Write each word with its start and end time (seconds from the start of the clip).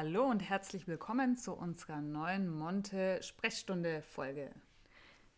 Hallo 0.00 0.30
und 0.30 0.38
herzlich 0.38 0.86
willkommen 0.86 1.36
zu 1.36 1.54
unserer 1.54 2.00
neuen 2.00 2.48
Monte-Sprechstunde-Folge. 2.56 4.52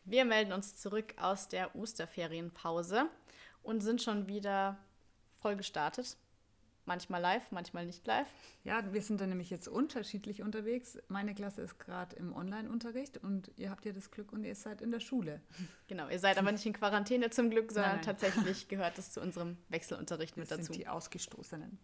Wir 0.04 0.27
melden 0.27 0.53
uns 0.53 0.77
zurück 0.77 1.15
aus 1.19 1.49
der 1.49 1.75
Osterferienpause 1.75 3.07
und 3.62 3.81
sind 3.81 4.03
schon 4.03 4.29
wieder 4.29 4.77
voll 5.41 5.56
gestartet. 5.56 6.19
Manchmal 6.85 7.23
live, 7.23 7.51
manchmal 7.53 7.87
nicht 7.87 8.06
live. 8.06 8.27
Ja, 8.63 8.85
wir 8.92 9.01
sind 9.01 9.23
dann 9.23 9.31
nämlich 9.31 9.49
jetzt 9.49 9.67
unterschiedlich 9.67 10.42
unterwegs. 10.42 10.99
Meine 11.08 11.35
Klasse 11.35 11.63
ist 11.63 11.79
gerade 11.79 12.15
im 12.17 12.35
Online-Unterricht 12.37 13.17
und 13.17 13.51
ihr 13.56 13.71
habt 13.71 13.87
ja 13.87 13.92
das 13.92 14.11
Glück 14.11 14.31
und 14.31 14.45
ihr 14.45 14.54
seid 14.54 14.83
in 14.83 14.90
der 14.90 15.01
Schule. 15.01 15.40
Genau, 15.88 16.06
ihr 16.11 16.19
seid 16.19 16.37
aber 16.37 16.52
nicht 16.52 16.66
in 16.66 16.74
Quarantäne 16.74 17.30
zum 17.30 17.48
Glück, 17.48 17.73
sondern 17.73 17.92
nein, 17.92 18.05
nein. 18.05 18.19
tatsächlich 18.19 18.69
gehört 18.69 18.98
es 18.98 19.11
zu 19.11 19.23
unserem 19.23 19.56
Wechselunterricht 19.70 20.37
wir 20.37 20.42
mit 20.42 20.51
dazu. 20.51 20.65
Sind 20.65 20.77
die 20.77 20.87
Ausgestoßenen. 20.87 21.78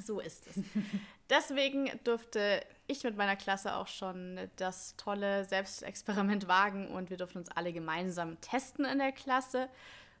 So 0.00 0.20
ist 0.20 0.46
es. 0.46 0.62
Deswegen 1.30 1.90
durfte 2.04 2.64
ich 2.86 3.04
mit 3.04 3.16
meiner 3.16 3.36
Klasse 3.36 3.74
auch 3.76 3.86
schon 3.86 4.38
das 4.56 4.96
tolle 4.96 5.44
Selbstexperiment 5.44 6.48
wagen 6.48 6.88
und 6.88 7.10
wir 7.10 7.16
durften 7.16 7.38
uns 7.38 7.50
alle 7.50 7.72
gemeinsam 7.72 8.40
testen 8.40 8.84
in 8.84 8.98
der 8.98 9.12
Klasse. 9.12 9.68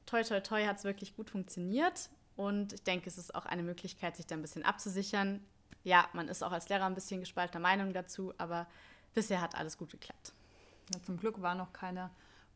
Toi, 0.06 0.22
toi, 0.22 0.40
toi 0.40 0.66
hat 0.66 0.78
es 0.78 0.84
wirklich 0.84 1.16
gut 1.16 1.30
funktioniert 1.30 2.10
und 2.36 2.72
ich 2.72 2.82
denke, 2.82 3.08
es 3.08 3.18
ist 3.18 3.34
auch 3.34 3.46
eine 3.46 3.62
Möglichkeit, 3.62 4.16
sich 4.16 4.26
da 4.26 4.34
ein 4.34 4.42
bisschen 4.42 4.64
abzusichern. 4.64 5.44
Ja, 5.84 6.08
man 6.12 6.28
ist 6.28 6.42
auch 6.42 6.52
als 6.52 6.68
Lehrer 6.68 6.86
ein 6.86 6.94
bisschen 6.94 7.20
gespaltener 7.20 7.60
Meinung 7.60 7.92
dazu, 7.92 8.32
aber 8.38 8.66
bisher 9.14 9.40
hat 9.40 9.54
alles 9.54 9.78
gut 9.78 9.90
geklappt. 9.90 10.32
Ja, 10.92 11.02
zum 11.02 11.16
Glück 11.16 11.40
war 11.42 11.54
noch 11.54 11.72
keiner 11.72 12.10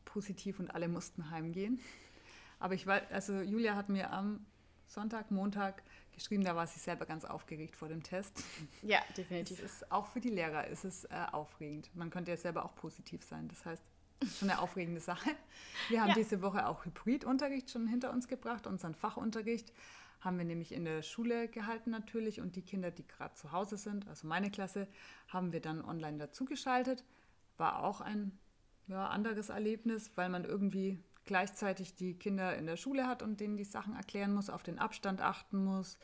positiv 0.05 0.61
und 0.61 0.75
alle 0.75 0.89
mussten 0.89 1.30
heimgehen. 1.30 1.80
Aber 2.59 2.75
ich 2.75 2.87
war, 2.87 3.03
also 3.11 3.41
Julia 3.41 3.75
hat 3.75 3.89
mir 3.89 4.12
am 4.12 4.45
Sonntag, 4.86 5.30
Montag 5.30 5.82
geschrieben, 6.12 6.45
da 6.45 6.56
war 6.56 6.66
sie 6.66 6.78
selber 6.78 7.06
ganz 7.06 7.24
aufgeregt 7.24 7.77
vor 7.77 7.88
dem 7.88 8.02
Test. 8.02 8.42
Ja, 8.83 9.00
definitiv. 9.16 9.58
Es 9.58 9.83
ist, 9.83 9.92
auch 9.92 10.06
für 10.06 10.20
die 10.20 10.30
Lehrer 10.30 10.66
ist 10.66 10.84
es 10.84 11.05
äh, 11.05 11.27
aufregend. 11.33 11.91
Man 11.94 12.11
könnte 12.11 12.30
ja 12.30 12.36
selber 12.36 12.64
auch 12.64 12.74
positiv 12.74 13.22
sein. 13.22 13.48
Das 13.48 13.64
heißt, 13.64 13.83
schon 14.38 14.50
eine 14.50 14.61
aufregende 14.61 15.00
Sache. 15.00 15.30
Wir 15.88 16.00
haben 16.00 16.11
ja. 16.11 16.14
diese 16.14 16.41
Woche 16.42 16.66
auch 16.66 16.84
Hybridunterricht 16.84 17.70
schon 17.70 17.86
hinter 17.86 18.12
uns 18.12 18.28
gebracht. 18.28 18.66
Unseren 18.66 18.94
Fachunterricht 18.94 19.72
haben 20.20 20.38
wir 20.38 20.44
nämlich 20.44 20.72
in 20.72 20.84
der 20.84 21.02
Schule 21.02 21.48
gehalten 21.48 21.91
natürlich 21.91 22.41
und 22.41 22.56
die 22.56 22.62
Kinder, 22.62 22.91
die 22.91 23.06
gerade 23.06 23.34
zu 23.34 23.52
Hause 23.52 23.77
sind, 23.77 24.08
also 24.08 24.27
meine 24.27 24.50
Klasse, 24.50 24.89
haben 25.28 25.52
wir 25.52 25.61
dann 25.61 25.84
online 25.84 26.18
dazugeschaltet. 26.18 27.05
War 27.58 27.84
auch 27.84 28.00
ein 28.00 28.39
ja, 28.89 29.08
anderes 29.08 29.50
Erlebnis, 29.50 30.11
weil 30.14 30.28
man 30.28 30.44
irgendwie 30.44 30.98
gleichzeitig 31.27 31.94
die 31.94 32.14
Kinder 32.14 32.56
in 32.56 32.66
der 32.66 32.77
Schule 32.77 33.06
hat 33.06 33.22
und 33.22 33.41
denen 33.41 33.56
die 33.56 33.64
Sachen 33.64 33.94
erklären 33.94 34.32
muss, 34.32 34.48
auf 34.48 34.62
den 34.62 34.78
Abstand 34.78 35.20
achten 35.20 35.62
muss. 35.62 35.98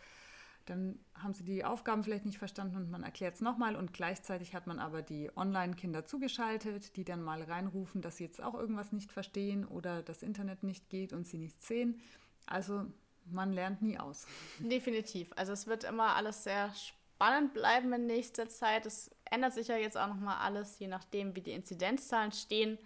Dann 0.66 0.98
haben 1.14 1.34
sie 1.34 1.44
die 1.44 1.64
Aufgaben 1.64 2.04
vielleicht 2.04 2.24
nicht 2.24 2.38
verstanden 2.38 2.76
und 2.76 2.90
man 2.90 3.02
erklärt 3.02 3.34
es 3.34 3.40
nochmal 3.40 3.74
und 3.74 3.92
gleichzeitig 3.92 4.54
hat 4.54 4.66
man 4.66 4.78
aber 4.78 5.02
die 5.02 5.30
Online-Kinder 5.36 6.04
zugeschaltet, 6.04 6.96
die 6.96 7.04
dann 7.04 7.22
mal 7.22 7.42
reinrufen, 7.42 8.00
dass 8.00 8.18
sie 8.18 8.24
jetzt 8.24 8.42
auch 8.42 8.54
irgendwas 8.54 8.92
nicht 8.92 9.10
verstehen 9.10 9.66
oder 9.66 10.02
das 10.02 10.22
Internet 10.22 10.62
nicht 10.62 10.88
geht 10.88 11.12
und 11.12 11.26
sie 11.26 11.38
nichts 11.38 11.66
sehen. 11.66 12.00
Also 12.46 12.86
man 13.24 13.52
lernt 13.52 13.82
nie 13.82 13.98
aus. 13.98 14.26
Definitiv. 14.58 15.30
Also 15.36 15.52
es 15.52 15.66
wird 15.66 15.84
immer 15.84 16.14
alles 16.14 16.44
sehr 16.44 16.72
spannend 16.74 17.54
bleiben 17.54 17.92
in 17.92 18.06
nächster 18.06 18.48
Zeit. 18.48 18.86
Es 18.86 19.10
ändert 19.30 19.54
sich 19.54 19.68
ja 19.68 19.76
jetzt 19.76 19.96
auch 19.96 20.08
nochmal 20.08 20.38
alles, 20.38 20.78
je 20.78 20.88
nachdem, 20.88 21.34
wie 21.34 21.40
die 21.40 21.52
Inzidenzzahlen 21.52 22.32
stehen, 22.32 22.78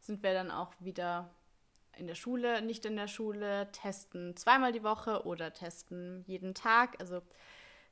sind 0.00 0.22
wir 0.22 0.34
dann 0.34 0.50
auch 0.50 0.72
wieder 0.80 1.30
in 1.98 2.06
der 2.06 2.14
Schule, 2.14 2.62
nicht 2.62 2.84
in 2.84 2.96
der 2.96 3.08
Schule, 3.08 3.70
testen 3.72 4.36
zweimal 4.36 4.72
die 4.72 4.82
Woche 4.82 5.24
oder 5.24 5.52
testen 5.52 6.24
jeden 6.26 6.54
Tag. 6.54 7.00
Also 7.00 7.22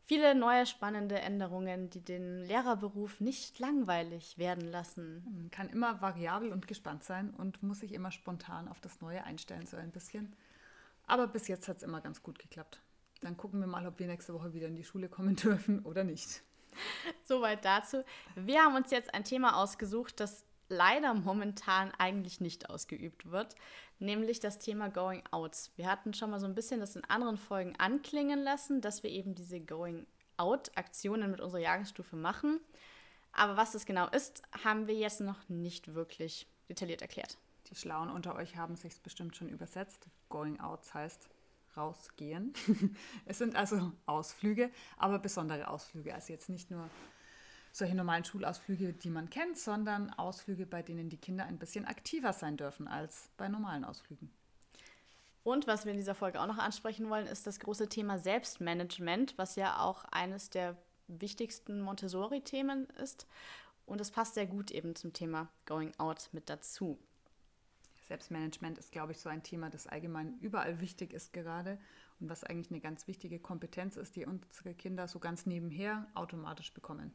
viele 0.05 0.34
neue 0.34 0.67
spannende 0.67 1.20
Änderungen, 1.20 1.91
die 1.91 2.00
den 2.00 2.41
Lehrerberuf 2.41 3.20
nicht 3.20 3.59
langweilig 3.59 4.39
werden 4.39 4.70
lassen. 4.70 5.25
Man 5.37 5.50
kann 5.50 5.69
immer 5.69 6.00
variabel 6.00 6.53
und 6.53 6.69
gespannt 6.69 7.04
sein 7.04 7.31
und 7.31 7.62
muss 7.62 7.81
sich 7.81 7.93
immer 7.93 8.10
spontan 8.10 8.69
auf 8.69 8.81
das 8.81 9.00
Neue 9.00 9.25
einstellen, 9.25 9.66
so 9.66 9.77
ein 9.77 9.91
bisschen. 9.91 10.34
Aber 11.06 11.27
bis 11.27 11.48
jetzt 11.48 11.69
hat 11.69 11.78
es 11.78 11.82
immer 11.82 12.00
ganz 12.00 12.22
gut 12.22 12.38
geklappt. 12.38 12.81
Dann 13.21 13.37
gucken 13.37 13.60
wir 13.60 13.66
mal, 13.66 13.87
ob 13.87 13.98
wir 13.98 14.06
nächste 14.06 14.34
Woche 14.34 14.53
wieder 14.54 14.69
in 14.69 14.77
die 14.77 14.84
Schule 14.84 15.09
kommen 15.09 15.37
dürfen 15.37 15.81
oder 15.84 16.04
nicht. 16.04 16.43
Soweit 17.22 17.65
dazu. 17.65 18.03
Wir 18.34 18.62
haben 18.62 18.77
uns 18.77 18.91
jetzt 18.91 19.12
ein 19.15 19.25
Thema 19.25 19.56
ausgesucht, 19.56 20.21
das 20.21 20.44
leider 20.69 21.15
momentan 21.15 21.93
eigentlich 21.98 22.41
nicht 22.41 22.71
ausgeübt 22.71 23.31
wird, 23.31 23.54
nämlich 24.03 24.41
das 24.41 24.59
Thema 24.59 24.89
Going 24.89 25.23
Outs. 25.31 25.73
Wir 25.77 25.91
hatten 25.91 26.13
schon 26.13 26.31
mal 26.31 26.41
so 26.41 26.47
ein 26.47 26.55
bisschen 26.55 26.81
das 26.81 26.97
in 26.97 27.05
anderen 27.05 27.39
Folgen 27.39 27.75
anklingen 27.79 28.43
lassen, 28.43 28.81
dass 28.81 29.03
wir 29.03 29.11
eben 29.11 29.35
diese 29.35 29.61
Going 29.61 30.07
Out-Aktionen 30.37 31.31
mit 31.31 31.41
unserer 31.41 31.61
Jahrgangsstufe 31.61 32.17
machen. 32.17 32.61
Aber 33.33 33.57
was 33.57 33.73
das 33.73 33.87
genau 33.87 34.09
ist, 34.09 34.43
haben 34.65 34.87
wir 34.87 34.95
jetzt 34.95 35.21
noch 35.21 35.49
nicht 35.49 35.95
wirklich 35.95 36.47
detailliert 36.69 37.01
erklärt. 37.01 37.39
Die 37.71 37.77
Schlauen 37.77 38.11
unter 38.11 38.35
euch 38.35 38.57
haben 38.57 38.77
sich 38.77 39.01
bestimmt 39.01 39.37
schon 39.37 39.49
übersetzt. 39.49 40.07
Going 40.29 40.61
Outs 40.61 40.93
heißt 40.93 41.29
rausgehen. 41.77 42.53
es 43.25 43.39
sind 43.39 43.57
also 43.57 43.93
Ausflüge, 44.05 44.71
aber 44.99 45.19
besondere 45.19 45.69
Ausflüge. 45.69 46.15
Also 46.15 46.33
jetzt 46.33 46.51
nicht 46.51 46.71
nur 46.71 46.91
solche 47.72 47.94
normalen 47.94 48.25
Schulausflüge, 48.25 48.93
die 48.93 49.10
man 49.10 49.31
kennt, 49.31 49.59
sondern 49.59 50.10
Ausflüge, 50.10 50.66
bei 50.66 50.83
denen 50.83 51.09
die 51.09 51.16
Kinder 51.16 51.47
ein 51.47 51.59
bisschen 51.59 51.87
aktiver 51.87 52.33
sein 52.33 52.56
dürfen 52.56 52.87
als 52.87 53.31
bei 53.38 53.49
normalen 53.49 53.84
Ausflügen. 53.84 54.31
Und 55.43 55.66
was 55.66 55.84
wir 55.84 55.93
in 55.93 55.99
dieser 55.99 56.15
Folge 56.15 56.41
auch 56.41 56.47
noch 56.47 56.59
ansprechen 56.59 57.10
wollen, 57.10 57.27
ist 57.27 57.47
das 57.47 57.59
große 57.59 57.88
Thema 57.88 58.19
Selbstmanagement, 58.19 59.37
was 59.38 59.56
ja 59.56 59.81
auch 59.81 60.05
eines 60.12 60.50
der 60.50 60.77
wichtigsten 61.09 61.81
Montessori-Themen 61.81 62.87
ist. 63.03 63.27
Und 63.87 64.00
es 64.00 64.12
passt 64.12 64.34
sehr 64.34 64.47
gut 64.47 64.71
eben 64.71 64.94
zum 64.94 65.12
Thema 65.12 65.49
Going 65.66 65.93
Out 65.99 66.28
mit 66.33 66.49
dazu. 66.49 66.99
Selbstmanagement 68.06 68.78
ist, 68.78 68.93
glaube 68.93 69.12
ich, 69.12 69.19
so 69.19 69.28
ein 69.28 69.43
Thema, 69.43 69.71
das 69.71 69.87
allgemein 69.87 70.39
überall 70.41 70.81
wichtig 70.81 71.12
ist 71.12 71.33
gerade 71.33 71.78
und 72.21 72.28
was 72.28 72.44
eigentlich 72.44 72.71
eine 72.71 72.81
ganz 72.81 73.09
wichtige 73.09 73.41
Kompetenz 73.41 73.97
ist, 73.97 74.15
die 74.15 74.27
unsere 74.27 74.75
Kinder 74.75 75.09
so 75.09 75.19
ganz 75.19 75.47
nebenher 75.47 76.06
automatisch 76.15 76.72
bekommen 76.72 77.12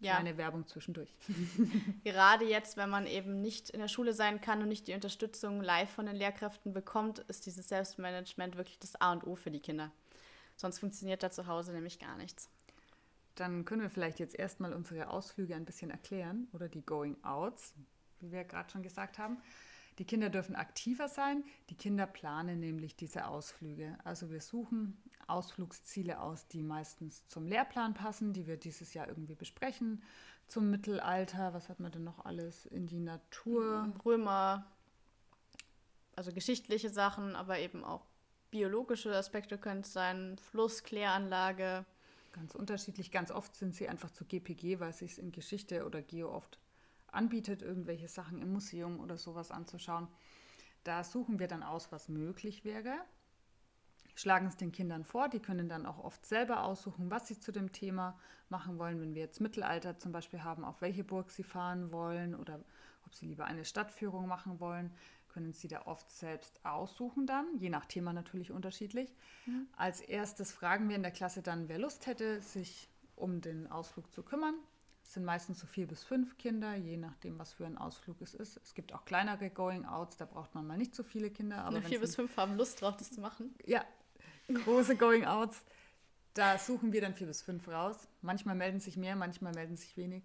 ja. 0.00 0.14
kleine 0.14 0.36
Werbung 0.36 0.66
zwischendurch. 0.66 1.12
Gerade 2.04 2.44
jetzt, 2.44 2.76
wenn 2.76 2.90
man 2.90 3.06
eben 3.06 3.40
nicht 3.40 3.70
in 3.70 3.80
der 3.80 3.88
Schule 3.88 4.12
sein 4.12 4.40
kann 4.40 4.62
und 4.62 4.68
nicht 4.68 4.88
die 4.88 4.94
Unterstützung 4.94 5.60
live 5.60 5.90
von 5.90 6.06
den 6.06 6.16
Lehrkräften 6.16 6.72
bekommt, 6.72 7.20
ist 7.20 7.46
dieses 7.46 7.68
Selbstmanagement 7.68 8.56
wirklich 8.56 8.78
das 8.78 9.00
A 9.00 9.12
und 9.12 9.26
O 9.26 9.34
für 9.34 9.50
die 9.50 9.60
Kinder. 9.60 9.90
Sonst 10.56 10.78
funktioniert 10.78 11.22
da 11.22 11.30
zu 11.30 11.46
Hause 11.46 11.72
nämlich 11.72 11.98
gar 11.98 12.16
nichts. 12.16 12.50
Dann 13.34 13.64
können 13.64 13.82
wir 13.82 13.90
vielleicht 13.90 14.18
jetzt 14.18 14.34
erstmal 14.34 14.72
unsere 14.72 15.10
Ausflüge 15.10 15.54
ein 15.54 15.64
bisschen 15.64 15.90
erklären 15.90 16.48
oder 16.52 16.68
die 16.68 16.82
Going 16.82 17.16
Outs, 17.22 17.74
wie 18.20 18.32
wir 18.32 18.44
gerade 18.44 18.68
schon 18.70 18.82
gesagt 18.82 19.18
haben. 19.18 19.38
Die 19.98 20.04
Kinder 20.04 20.30
dürfen 20.30 20.54
aktiver 20.54 21.08
sein. 21.08 21.44
Die 21.70 21.74
Kinder 21.74 22.06
planen 22.06 22.60
nämlich 22.60 22.94
diese 22.94 23.26
Ausflüge. 23.26 23.98
Also 24.04 24.30
wir 24.30 24.40
suchen 24.40 24.96
Ausflugsziele 25.26 26.20
aus, 26.20 26.46
die 26.46 26.62
meistens 26.62 27.26
zum 27.26 27.46
Lehrplan 27.46 27.94
passen, 27.94 28.32
die 28.32 28.46
wir 28.46 28.56
dieses 28.56 28.94
Jahr 28.94 29.08
irgendwie 29.08 29.34
besprechen. 29.34 30.02
Zum 30.46 30.70
Mittelalter, 30.70 31.52
was 31.52 31.68
hat 31.68 31.80
man 31.80 31.92
denn 31.92 32.04
noch 32.04 32.24
alles? 32.24 32.64
In 32.66 32.86
die 32.86 33.00
Natur. 33.00 33.92
Römer, 34.04 34.66
also 36.16 36.32
geschichtliche 36.32 36.90
Sachen, 36.90 37.36
aber 37.36 37.58
eben 37.58 37.84
auch 37.84 38.06
biologische 38.50 39.14
Aspekte 39.14 39.58
können 39.58 39.80
es 39.80 39.92
sein. 39.92 40.38
Fluss, 40.38 40.84
Kläranlage. 40.84 41.84
Ganz 42.32 42.54
unterschiedlich. 42.54 43.10
Ganz 43.10 43.30
oft 43.30 43.54
sind 43.56 43.74
sie 43.74 43.88
einfach 43.88 44.10
zu 44.10 44.24
GPG, 44.24 44.80
weil 44.80 44.90
es 44.90 44.98
sich 44.98 45.18
in 45.18 45.32
Geschichte 45.32 45.84
oder 45.84 46.02
Geo 46.02 46.30
oft 46.32 46.58
anbietet, 47.12 47.62
irgendwelche 47.62 48.08
Sachen 48.08 48.40
im 48.40 48.52
Museum 48.52 49.00
oder 49.00 49.16
sowas 49.16 49.50
anzuschauen. 49.50 50.08
Da 50.84 51.04
suchen 51.04 51.38
wir 51.38 51.48
dann 51.48 51.62
aus, 51.62 51.92
was 51.92 52.08
möglich 52.08 52.64
wäre, 52.64 52.94
schlagen 54.14 54.46
es 54.46 54.56
den 54.56 54.72
Kindern 54.72 55.04
vor. 55.04 55.28
Die 55.28 55.40
können 55.40 55.68
dann 55.68 55.86
auch 55.86 55.98
oft 55.98 56.26
selber 56.26 56.64
aussuchen, 56.64 57.10
was 57.10 57.28
sie 57.28 57.38
zu 57.38 57.52
dem 57.52 57.72
Thema 57.72 58.18
machen 58.48 58.78
wollen. 58.78 59.00
Wenn 59.00 59.14
wir 59.14 59.22
jetzt 59.22 59.40
Mittelalter 59.40 59.98
zum 59.98 60.12
Beispiel 60.12 60.42
haben, 60.42 60.64
auf 60.64 60.80
welche 60.80 61.04
Burg 61.04 61.30
sie 61.30 61.44
fahren 61.44 61.92
wollen 61.92 62.34
oder 62.34 62.60
ob 63.06 63.14
sie 63.14 63.26
lieber 63.26 63.44
eine 63.44 63.64
Stadtführung 63.64 64.26
machen 64.26 64.60
wollen, 64.60 64.92
können 65.28 65.52
sie 65.52 65.68
da 65.68 65.82
oft 65.86 66.10
selbst 66.10 66.64
aussuchen 66.64 67.26
dann, 67.26 67.46
je 67.58 67.70
nach 67.70 67.86
Thema 67.86 68.12
natürlich 68.12 68.50
unterschiedlich. 68.50 69.14
Mhm. 69.46 69.68
Als 69.76 70.00
erstes 70.00 70.52
fragen 70.52 70.88
wir 70.88 70.96
in 70.96 71.02
der 71.02 71.12
Klasse 71.12 71.42
dann, 71.42 71.68
wer 71.68 71.78
Lust 71.78 72.06
hätte, 72.06 72.40
sich 72.40 72.88
um 73.14 73.40
den 73.40 73.70
Ausflug 73.70 74.10
zu 74.12 74.22
kümmern. 74.22 74.54
Es 75.08 75.14
sind 75.14 75.24
meistens 75.24 75.58
so 75.58 75.66
vier 75.66 75.86
bis 75.86 76.04
fünf 76.04 76.36
Kinder, 76.36 76.74
je 76.74 76.98
nachdem, 76.98 77.38
was 77.38 77.54
für 77.54 77.64
ein 77.64 77.78
Ausflug 77.78 78.20
es 78.20 78.34
ist. 78.34 78.58
Es 78.58 78.74
gibt 78.74 78.92
auch 78.92 79.06
kleinere 79.06 79.48
Going-Outs, 79.48 80.18
da 80.18 80.26
braucht 80.26 80.54
man 80.54 80.66
mal 80.66 80.76
nicht 80.76 80.94
so 80.94 81.02
viele 81.02 81.30
Kinder. 81.30 81.64
Aber 81.64 81.80
vier 81.80 81.98
bis 81.98 82.14
fünf 82.14 82.36
haben 82.36 82.58
Lust 82.58 82.82
drauf, 82.82 82.94
das 82.98 83.10
zu 83.10 83.22
machen. 83.22 83.54
Ja, 83.64 83.86
große 84.52 84.96
Going-Outs. 84.96 85.64
Da 86.34 86.58
suchen 86.58 86.92
wir 86.92 87.00
dann 87.00 87.14
vier 87.14 87.26
bis 87.26 87.40
fünf 87.40 87.66
raus. 87.68 88.06
Manchmal 88.20 88.54
melden 88.54 88.80
sich 88.80 88.98
mehr, 88.98 89.16
manchmal 89.16 89.54
melden 89.54 89.78
sich 89.78 89.96
wenig. 89.96 90.24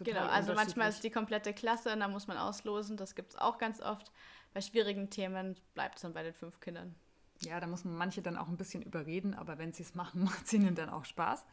genau, 0.00 0.26
also 0.26 0.52
manchmal 0.52 0.88
ist 0.88 1.04
die 1.04 1.10
komplette 1.10 1.54
Klasse 1.54 1.92
und 1.92 2.00
da 2.00 2.08
muss 2.08 2.26
man 2.26 2.36
auslosen. 2.36 2.96
Das 2.96 3.14
gibt 3.14 3.34
es 3.34 3.36
auch 3.38 3.58
ganz 3.58 3.80
oft. 3.80 4.10
Bei 4.52 4.60
schwierigen 4.60 5.10
Themen 5.10 5.54
bleibt 5.74 5.94
es 5.94 6.02
dann 6.02 6.12
bei 6.12 6.24
den 6.24 6.34
fünf 6.34 6.58
Kindern. 6.58 6.96
Ja, 7.42 7.60
da 7.60 7.68
muss 7.68 7.84
man 7.84 7.94
manche 7.94 8.20
dann 8.20 8.36
auch 8.36 8.48
ein 8.48 8.56
bisschen 8.56 8.82
überreden, 8.82 9.34
aber 9.34 9.58
wenn 9.58 9.72
sie 9.72 9.84
es 9.84 9.94
machen, 9.94 10.24
macht 10.24 10.46
es 10.46 10.52
ihnen 10.52 10.74
dann 10.74 10.90
auch 10.90 11.04
Spaß. 11.04 11.44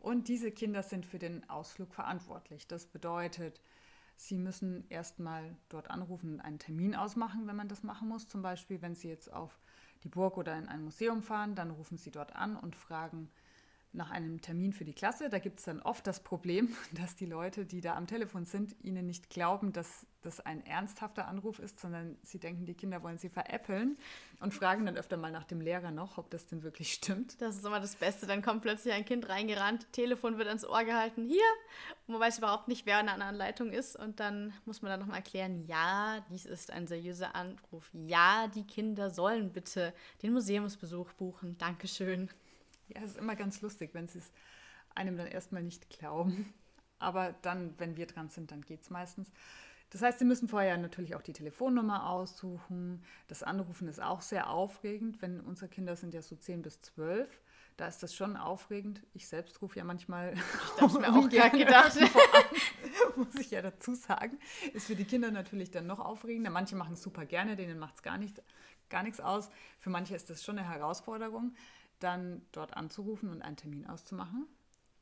Und 0.00 0.28
diese 0.28 0.50
Kinder 0.50 0.82
sind 0.82 1.06
für 1.06 1.18
den 1.18 1.48
Ausflug 1.48 1.94
verantwortlich. 1.94 2.66
Das 2.68 2.86
bedeutet, 2.86 3.60
sie 4.16 4.38
müssen 4.38 4.88
erstmal 4.88 5.56
dort 5.68 5.90
anrufen 5.90 6.34
und 6.34 6.40
einen 6.40 6.58
Termin 6.58 6.94
ausmachen, 6.94 7.46
wenn 7.46 7.56
man 7.56 7.68
das 7.68 7.82
machen 7.82 8.08
muss. 8.08 8.28
Zum 8.28 8.42
Beispiel, 8.42 8.82
wenn 8.82 8.94
sie 8.94 9.08
jetzt 9.08 9.32
auf 9.32 9.58
die 10.04 10.08
Burg 10.08 10.36
oder 10.36 10.56
in 10.56 10.68
ein 10.68 10.84
Museum 10.84 11.22
fahren, 11.22 11.54
dann 11.54 11.70
rufen 11.70 11.98
sie 11.98 12.10
dort 12.10 12.36
an 12.36 12.56
und 12.56 12.76
fragen, 12.76 13.30
nach 13.96 14.10
einem 14.10 14.40
Termin 14.40 14.72
für 14.72 14.84
die 14.84 14.92
Klasse. 14.92 15.28
Da 15.28 15.38
gibt 15.38 15.58
es 15.58 15.64
dann 15.64 15.80
oft 15.80 16.06
das 16.06 16.22
Problem, 16.22 16.68
dass 16.92 17.16
die 17.16 17.26
Leute, 17.26 17.66
die 17.66 17.80
da 17.80 17.96
am 17.96 18.06
Telefon 18.06 18.44
sind, 18.44 18.76
ihnen 18.84 19.06
nicht 19.06 19.30
glauben, 19.30 19.72
dass 19.72 20.06
das 20.26 20.40
ein 20.40 20.64
ernsthafter 20.66 21.28
Anruf 21.28 21.58
ist, 21.58 21.80
sondern 21.80 22.16
sie 22.22 22.38
denken, 22.38 22.66
die 22.66 22.74
Kinder 22.74 23.02
wollen 23.02 23.18
sie 23.18 23.28
veräppeln 23.28 23.96
und 24.40 24.52
fragen 24.52 24.84
dann 24.84 24.96
öfter 24.96 25.16
mal 25.16 25.30
nach 25.30 25.44
dem 25.44 25.60
Lehrer 25.60 25.90
noch, 25.90 26.18
ob 26.18 26.30
das 26.30 26.46
denn 26.46 26.62
wirklich 26.62 26.92
stimmt. 26.92 27.40
Das 27.40 27.56
ist 27.56 27.64
immer 27.64 27.80
das 27.80 27.96
Beste. 27.96 28.26
Dann 28.26 28.42
kommt 28.42 28.62
plötzlich 28.62 28.92
ein 28.92 29.04
Kind 29.04 29.28
reingerannt, 29.28 29.92
Telefon 29.92 30.36
wird 30.38 30.48
ans 30.48 30.64
Ohr 30.64 30.84
gehalten, 30.84 31.24
hier, 31.24 31.44
und 32.06 32.12
man 32.12 32.20
weiß 32.20 32.38
überhaupt 32.38 32.68
nicht, 32.68 32.84
wer 32.86 33.00
in 33.00 33.08
einer 33.08 33.24
Anleitung 33.24 33.70
ist. 33.70 33.96
Und 33.96 34.20
dann 34.20 34.52
muss 34.64 34.82
man 34.82 34.90
dann 34.90 35.00
nochmal 35.00 35.18
erklären, 35.18 35.64
ja, 35.66 36.24
dies 36.30 36.44
ist 36.44 36.70
ein 36.70 36.86
seriöser 36.86 37.34
Anruf. 37.34 37.90
Ja, 37.92 38.48
die 38.48 38.64
Kinder 38.64 39.10
sollen 39.10 39.52
bitte 39.52 39.94
den 40.22 40.32
Museumsbesuch 40.32 41.12
buchen. 41.12 41.56
Dankeschön. 41.58 42.28
Ja, 42.88 43.00
es 43.02 43.12
ist 43.12 43.18
immer 43.18 43.36
ganz 43.36 43.60
lustig, 43.62 43.90
wenn 43.94 44.08
sie 44.08 44.18
es 44.18 44.30
einem 44.94 45.16
dann 45.16 45.26
erstmal 45.26 45.62
nicht 45.62 45.90
glauben. 45.90 46.52
Aber 46.98 47.34
dann, 47.42 47.74
wenn 47.78 47.96
wir 47.96 48.06
dran 48.06 48.28
sind, 48.28 48.50
dann 48.50 48.62
geht 48.62 48.82
es 48.82 48.90
meistens. 48.90 49.30
Das 49.90 50.02
heißt, 50.02 50.18
Sie 50.18 50.24
müssen 50.24 50.48
vorher 50.48 50.76
natürlich 50.76 51.14
auch 51.14 51.22
die 51.22 51.32
Telefonnummer 51.32 52.10
aussuchen. 52.10 53.04
Das 53.28 53.42
Anrufen 53.42 53.88
ist 53.88 54.02
auch 54.02 54.20
sehr 54.20 54.50
aufregend, 54.50 55.22
wenn 55.22 55.40
unsere 55.40 55.68
Kinder 55.68 55.96
sind 55.96 56.12
ja 56.12 56.22
so 56.22 56.34
10 56.36 56.62
bis 56.62 56.80
12. 56.82 57.28
Da 57.76 57.86
ist 57.86 58.02
das 58.02 58.14
schon 58.14 58.36
aufregend. 58.36 59.02
Ich 59.12 59.28
selbst 59.28 59.60
rufe 59.60 59.78
ja 59.78 59.84
manchmal. 59.84 60.34
Ich 60.34 60.82
habe 60.82 60.98
mir 61.00 61.12
auch 61.14 61.28
gerne 61.28 61.58
gedacht. 61.58 61.96
muss 63.16 63.34
ich 63.38 63.50
ja 63.50 63.62
dazu 63.62 63.94
sagen. 63.94 64.38
Ist 64.72 64.86
für 64.86 64.96
die 64.96 65.04
Kinder 65.04 65.30
natürlich 65.30 65.70
dann 65.70 65.86
noch 65.86 66.00
aufregender. 66.00 66.50
Manche 66.50 66.74
machen 66.74 66.94
es 66.94 67.02
super 67.02 67.26
gerne, 67.26 67.56
denen 67.56 67.78
macht 67.78 67.96
es 67.96 68.02
gar, 68.02 68.18
nicht, 68.18 68.42
gar 68.88 69.02
nichts 69.02 69.20
aus. 69.20 69.50
Für 69.78 69.90
manche 69.90 70.14
ist 70.16 70.30
das 70.30 70.42
schon 70.42 70.58
eine 70.58 70.68
Herausforderung 70.68 71.54
dann 71.98 72.42
dort 72.52 72.76
anzurufen 72.76 73.30
und 73.30 73.42
einen 73.42 73.56
Termin 73.56 73.86
auszumachen. 73.86 74.46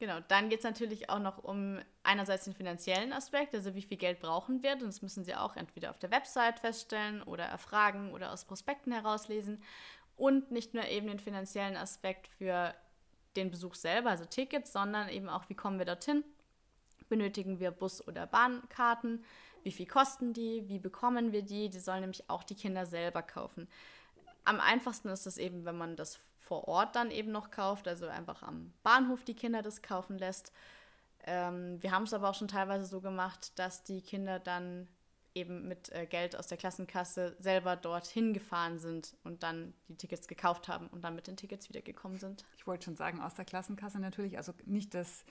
Genau, 0.01 0.19
dann 0.29 0.49
geht 0.49 0.59
es 0.59 0.65
natürlich 0.65 1.09
auch 1.09 1.21
noch 1.21 1.43
um 1.45 1.79
einerseits 2.03 2.45
den 2.45 2.55
finanziellen 2.55 3.13
Aspekt, 3.13 3.55
also 3.55 3.75
wie 3.75 3.83
viel 3.83 3.97
Geld 3.97 4.21
brauchen 4.21 4.63
wir. 4.63 4.77
Das 4.77 5.03
müssen 5.03 5.25
Sie 5.25 5.35
auch 5.35 5.57
entweder 5.57 5.91
auf 5.91 5.99
der 5.99 6.11
Website 6.11 6.59
feststellen 6.61 7.23
oder 7.23 7.45
erfragen 7.45 8.13
oder 8.13 8.33
aus 8.33 8.45
Prospekten 8.45 8.93
herauslesen. 8.93 9.63
Und 10.17 10.51
nicht 10.51 10.75
nur 10.75 10.87
eben 10.87 11.07
den 11.07 11.21
finanziellen 11.21 11.77
Aspekt 11.77 12.29
für 12.29 12.75
den 13.37 13.51
Besuch 13.51 13.75
selber, 13.75 14.11
also 14.11 14.25
Tickets, 14.25 14.73
sondern 14.73 15.09
eben 15.09 15.29
auch, 15.29 15.49
wie 15.49 15.55
kommen 15.55 15.79
wir 15.79 15.87
dorthin? 15.87 16.25
Benötigen 17.09 17.61
wir 17.61 17.71
Bus- 17.71 18.07
oder 18.07 18.27
Bahnkarten? 18.27 19.25
Wie 19.63 19.73
viel 19.73 19.87
kosten 19.87 20.33
die? 20.33 20.69
Wie 20.69 20.79
bekommen 20.79 21.33
wir 21.33 21.43
die? 21.43 21.69
Die 21.71 21.81
sollen 21.81 22.01
nämlich 22.01 22.29
auch 22.29 22.45
die 22.45 22.55
Kinder 22.55 22.87
selber 22.87 23.23
kaufen. 23.23 23.69
Am 24.45 24.61
einfachsten 24.61 25.09
ist 25.09 25.27
es 25.27 25.39
eben, 25.39 25.65
wenn 25.65 25.77
man 25.77 25.97
das 25.97 26.21
vor 26.45 26.69
Ort 26.69 26.95
dann 26.95 27.11
eben 27.11 27.33
noch 27.33 27.51
kauft, 27.51 27.89
also 27.89 28.07
einfach 28.07 28.43
am 28.43 28.73
Bahnhof 28.83 29.25
die 29.25 29.35
Kinder 29.35 29.63
das 29.63 29.81
kaufen 29.81 30.19
lässt. 30.19 30.53
Ähm, 31.27 31.83
wir 31.83 31.91
haben 31.91 32.05
es 32.05 32.13
aber 32.13 32.29
auch 32.29 32.35
schon 32.35 32.49
teilweise 32.49 32.85
so 32.85 33.01
gemacht, 33.01 33.59
dass 33.59 33.83
die 33.83 34.03
Kinder 34.03 34.39
dann 34.39 34.87
eben 35.35 35.67
mit 35.67 35.91
äh, 35.93 36.07
Geld 36.07 36.37
aus 36.37 36.47
der 36.47 36.59
Klassenkasse 36.59 37.35
selber 37.41 37.77
dorthin 37.77 38.35
gefahren 38.35 38.79
sind 38.79 39.17
und 39.25 39.43
dann 39.43 39.73
die 39.89 39.97
Tickets 39.97 40.29
gekauft 40.29 40.69
haben 40.69 40.87
und 40.89 41.03
dann 41.03 41.15
mit 41.15 41.27
den 41.27 41.37
Tickets 41.37 41.69
wiedergekommen 41.69 42.19
sind. 42.19 42.45
Ich 42.57 42.67
wollte 42.67 42.85
schon 42.85 42.97
sagen, 42.97 43.21
aus 43.21 43.35
der 43.35 43.45
Klassenkasse 43.47 43.99
natürlich. 43.99 44.37
Also 44.37 44.53
nicht, 44.67 44.95
dass 44.95 45.25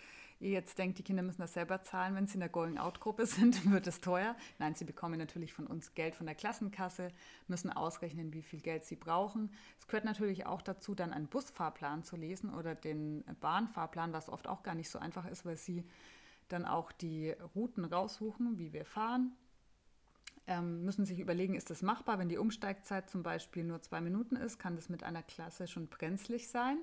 ihr 0.43 0.51
jetzt 0.51 0.77
denkt, 0.77 0.99
die 0.99 1.03
Kinder 1.03 1.23
müssen 1.23 1.41
das 1.41 1.53
selber 1.53 1.81
zahlen, 1.81 2.15
wenn 2.15 2.27
sie 2.27 2.35
in 2.35 2.41
der 2.41 2.49
Going-Out-Gruppe 2.49 3.25
sind, 3.25 3.71
wird 3.71 3.87
es 3.87 4.01
teuer. 4.01 4.35
Nein, 4.59 4.75
sie 4.75 4.85
bekommen 4.85 5.17
natürlich 5.17 5.53
von 5.53 5.65
uns 5.65 5.93
Geld 5.95 6.15
von 6.15 6.25
der 6.25 6.35
Klassenkasse, 6.35 7.11
müssen 7.47 7.71
ausrechnen, 7.71 8.33
wie 8.33 8.41
viel 8.41 8.59
Geld 8.59 8.85
sie 8.85 8.95
brauchen. 8.95 9.51
Es 9.79 9.87
gehört 9.87 10.05
natürlich 10.05 10.45
auch 10.45 10.61
dazu, 10.61 10.93
dann 10.93 11.13
einen 11.13 11.27
Busfahrplan 11.27 12.03
zu 12.03 12.15
lesen 12.15 12.53
oder 12.53 12.75
den 12.75 13.23
Bahnfahrplan, 13.41 14.13
was 14.13 14.29
oft 14.29 14.47
auch 14.47 14.63
gar 14.63 14.75
nicht 14.75 14.89
so 14.89 14.99
einfach 14.99 15.25
ist, 15.25 15.45
weil 15.45 15.57
sie 15.57 15.83
dann 16.49 16.65
auch 16.65 16.91
die 16.91 17.31
Routen 17.55 17.85
raussuchen, 17.85 18.57
wie 18.59 18.73
wir 18.73 18.85
fahren. 18.85 19.31
Ähm, 20.45 20.83
müssen 20.83 21.05
sich 21.05 21.19
überlegen, 21.19 21.55
ist 21.55 21.69
das 21.69 21.81
machbar? 21.81 22.19
Wenn 22.19 22.27
die 22.27 22.37
Umsteigzeit 22.37 23.09
zum 23.09 23.23
Beispiel 23.23 23.63
nur 23.63 23.81
zwei 23.81 24.01
Minuten 24.01 24.35
ist, 24.35 24.59
kann 24.59 24.75
das 24.75 24.89
mit 24.89 25.03
einer 25.03 25.23
Klasse 25.23 25.67
schon 25.67 25.87
brenzlig 25.87 26.49
sein. 26.49 26.79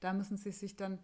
Da 0.00 0.12
müssen 0.12 0.36
sie 0.36 0.52
sich 0.52 0.76
dann 0.76 0.98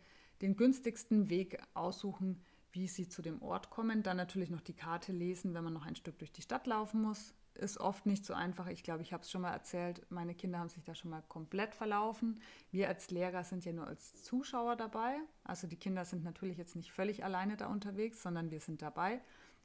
den 0.45 0.57
günstigsten 0.57 1.31
Weg 1.31 1.59
aussuchen, 1.73 2.39
wie 2.71 2.87
sie 2.87 3.09
zu 3.09 3.23
dem 3.23 3.41
Ort 3.41 3.71
kommen. 3.71 4.03
Dann 4.03 4.19
natürlich 4.19 4.51
noch 4.51 4.61
die 4.61 4.75
Karte 4.75 5.11
lesen, 5.11 5.55
wenn 5.55 5.65
man 5.65 5.73
noch 5.73 5.87
ein 5.87 5.97
Stück 5.97 6.19
durch 6.19 6.33
die 6.33 6.43
Stadt 6.43 6.67
laufen 6.67 7.01
muss. 7.01 7.33
Ist 7.55 7.79
oft 7.79 8.05
nicht 8.05 8.27
so 8.27 8.35
einfach. 8.35 8.67
Ich 8.67 8.83
glaube, 8.83 9.03
ich 9.03 9.15
habe 9.15 9.23
es 9.23 9.31
schon 9.31 9.41
mal 9.41 9.53
erzählt. 9.53 10.05
Meine 10.11 10.35
Kinder 10.35 10.59
haben 10.59 10.69
sich 10.69 10.85
da 10.85 10.95
schon 10.95 11.11
mal 11.11 11.23
komplett 11.29 11.75
verlaufen. 11.75 12.43
Wir 12.73 12.89
als 12.89 13.11
Lehrer 13.11 13.43
sind 13.43 13.65
ja 13.65 13.73
nur 13.73 13.87
als 13.87 14.23
Zuschauer 14.23 14.77
dabei. 14.77 15.17
Also 15.45 15.67
die 15.67 15.77
Kinder 15.77 16.05
sind 16.05 16.25
natürlich 16.25 16.59
jetzt 16.59 16.77
nicht 16.77 16.93
völlig 16.93 17.25
alleine 17.25 17.57
da 17.57 17.69
unterwegs, 17.69 18.23
sondern 18.23 18.51
wir 18.51 18.61
sind 18.61 18.83
dabei. 18.83 19.23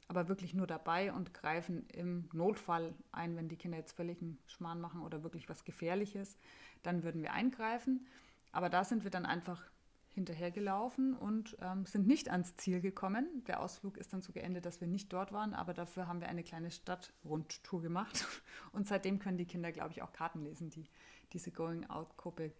Aber 0.08 0.28
wirklich 0.28 0.54
nur 0.54 0.66
dabei 0.66 1.12
und 1.12 1.34
greifen 1.34 1.86
im 1.88 2.28
Notfall 2.32 2.94
ein, 3.12 3.36
wenn 3.36 3.48
die 3.48 3.56
Kinder 3.56 3.76
jetzt 3.76 3.92
völlig 3.92 4.22
einen 4.22 4.38
Schmarrn 4.46 4.80
machen 4.80 5.02
oder 5.02 5.22
wirklich 5.24 5.48
was 5.50 5.64
Gefährliches. 5.64 6.38
Dann 6.82 7.02
würden 7.02 7.22
wir 7.22 7.32
eingreifen. 7.32 8.06
Aber 8.52 8.70
da 8.70 8.82
sind 8.82 9.04
wir 9.04 9.10
dann 9.10 9.26
einfach 9.26 9.69
hinterhergelaufen 10.12 11.14
und 11.14 11.56
ähm, 11.60 11.86
sind 11.86 12.06
nicht 12.06 12.30
ans 12.30 12.56
Ziel 12.56 12.80
gekommen. 12.80 13.44
Der 13.46 13.60
Ausflug 13.60 13.96
ist 13.96 14.12
dann 14.12 14.22
so 14.22 14.32
geendet, 14.32 14.66
dass 14.66 14.80
wir 14.80 14.88
nicht 14.88 15.12
dort 15.12 15.32
waren, 15.32 15.54
aber 15.54 15.72
dafür 15.72 16.08
haben 16.08 16.20
wir 16.20 16.28
eine 16.28 16.42
kleine 16.42 16.70
Stadtrundtour 16.70 17.80
gemacht. 17.80 18.26
Und 18.72 18.88
seitdem 18.88 19.18
können 19.18 19.38
die 19.38 19.46
Kinder, 19.46 19.70
glaube 19.72 19.92
ich, 19.92 20.02
auch 20.02 20.12
Karten 20.12 20.42
lesen, 20.42 20.70
die 20.70 20.84
diese 21.32 21.52
Going-Out-Gruppe 21.52 22.52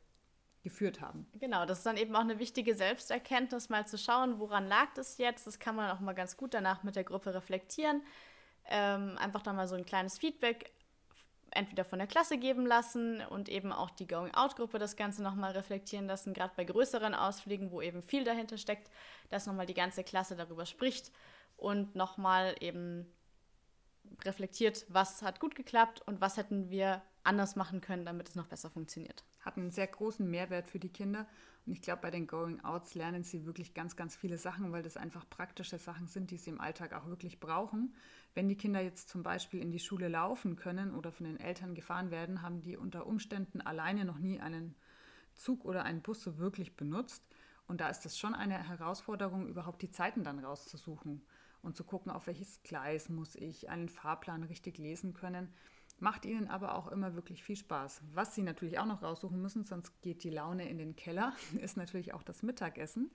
geführt 0.63 1.01
haben. 1.01 1.27
Genau, 1.41 1.67
das 1.67 1.79
ist 1.79 1.87
dann 1.87 1.97
eben 1.97 2.15
auch 2.15 2.21
eine 2.21 2.39
wichtige 2.39 2.75
Selbsterkenntnis, 2.75 3.69
mal 3.69 3.87
zu 3.87 3.99
schauen, 3.99 4.39
woran 4.39 4.67
lag 4.69 4.93
das 4.95 5.19
jetzt. 5.19 5.47
Das 5.47 5.59
kann 5.59 5.75
man 5.75 5.91
auch 5.91 6.01
mal 6.01 6.13
ganz 6.13 6.37
gut 6.37 6.55
danach 6.55 6.83
mit 6.83 6.97
der 6.97 7.05
Gruppe 7.05 7.35
reflektieren. 7.35 8.03
Ähm, 8.67 9.17
einfach 9.19 9.43
dann 9.43 9.57
mal 9.57 9.67
so 9.67 9.75
ein 9.75 9.87
kleines 9.87 10.19
Feedback 10.19 10.71
entweder 11.53 11.85
von 11.85 11.99
der 11.99 12.09
Klasse 12.09 12.39
geben 12.39 12.67
lassen 12.67 13.21
und 13.29 13.49
eben 13.49 13.73
auch 13.73 13.91
die 13.91 14.07
Going-Out-Gruppe 14.07 14.79
das 14.79 14.97
Ganze 14.97 15.23
nochmal 15.23 15.53
reflektieren 15.53 16.07
lassen, 16.07 16.33
gerade 16.33 16.53
bei 16.57 16.65
größeren 16.65 17.15
Ausflügen, 17.15 17.71
wo 17.71 17.81
eben 17.81 18.03
viel 18.03 18.25
dahinter 18.25 18.57
steckt, 18.57 18.91
dass 19.31 19.47
nochmal 19.47 19.67
die 19.67 19.75
ganze 19.75 20.05
Klasse 20.05 20.37
darüber 20.37 20.67
spricht 20.67 21.13
und 21.57 21.95
nochmal 21.95 22.55
eben 22.61 23.13
reflektiert, 24.25 24.87
was 24.89 25.23
hat 25.23 25.41
gut 25.41 25.55
geklappt 25.55 26.03
und 26.07 26.21
was 26.21 26.37
hätten 26.37 26.71
wir 26.71 27.03
anders 27.23 27.57
machen 27.57 27.81
können, 27.81 28.05
damit 28.05 28.29
es 28.29 28.35
noch 28.35 28.47
besser 28.47 28.71
funktioniert. 28.71 29.25
Hat 29.41 29.57
einen 29.57 29.71
sehr 29.71 29.87
großen 29.87 30.29
Mehrwert 30.29 30.71
für 30.71 30.79
die 30.79 30.89
Kinder. 30.89 31.27
Und 31.67 31.73
ich 31.73 31.83
glaube, 31.83 32.03
bei 32.03 32.11
den 32.11 32.27
Going 32.27 32.65
Outs 32.65 32.95
lernen 32.95 33.23
sie 33.23 33.45
wirklich 33.45 33.75
ganz, 33.75 33.95
ganz 33.97 34.17
viele 34.17 34.39
Sachen, 34.39 34.73
weil 34.73 34.83
das 34.83 34.97
einfach 34.97 35.29
praktische 35.29 35.79
Sachen 35.79 36.09
sind, 36.09 36.31
die 36.31 36.39
sie 36.39 36.51
im 36.51 36.61
Alltag 36.61 36.95
auch 36.95 37.07
wirklich 37.07 37.41
brauchen. 37.41 37.95
Wenn 38.35 38.49
die 38.49 38.57
Kinder 38.57 38.81
jetzt 38.81 39.09
zum 39.09 39.23
Beispiel 39.23 39.61
in 39.61 39.71
die 39.71 39.79
Schule 39.79 40.09
laufen 40.09 40.57
können 40.57 40.95
oder 40.95 41.13
von 41.13 41.27
den 41.27 41.39
Eltern 41.39 41.75
gefahren 41.75 42.11
werden, 42.11 42.43
haben 42.43 42.63
die 42.63 42.77
unter 42.77 43.07
Umständen 43.07 43.61
alleine 43.61 44.05
noch 44.05 44.19
nie 44.19 44.41
einen 44.41 44.75
Zug 45.35 45.65
oder 45.65 45.85
einen 45.85 46.03
Bus 46.03 46.23
so 46.23 46.39
wirklich 46.39 46.77
benutzt. 46.77 47.23
Und 47.67 47.81
da 47.81 47.89
ist 47.89 48.07
es 48.07 48.19
schon 48.19 48.35
eine 48.35 48.69
Herausforderung, 48.69 49.47
überhaupt 49.47 49.83
die 49.83 49.91
Zeiten 49.91 50.25
dann 50.25 50.39
rauszusuchen 50.39 51.23
und 51.63 51.77
zu 51.77 51.85
gucken, 51.85 52.11
auf 52.11 52.27
welches 52.27 52.63
Gleis 52.63 53.09
muss 53.09 53.35
ich, 53.37 53.69
einen 53.69 53.89
Fahrplan 53.89 54.45
richtig 54.45 54.79
lesen 54.79 55.15
können. 55.15 55.53
Macht 55.99 56.25
ihnen 56.25 56.49
aber 56.49 56.75
auch 56.75 56.89
immer 56.89 57.15
wirklich 57.15 57.43
viel 57.43 57.57
Spaß. 57.57 58.03
Was 58.15 58.35
sie 58.35 58.43
natürlich 58.43 58.79
auch 58.79 58.87
noch 58.87 59.03
raussuchen 59.03 59.41
müssen, 59.41 59.65
sonst 59.65 60.01
geht 60.01 60.25
die 60.25 60.31
Laune 60.31 60.69
in 60.69 60.79
den 60.79 60.97
Keller, 60.97 61.35
ist 61.61 61.77
natürlich 61.77 62.15
auch 62.15 62.23
das 62.23 62.43
Mittagessen. 62.43 63.11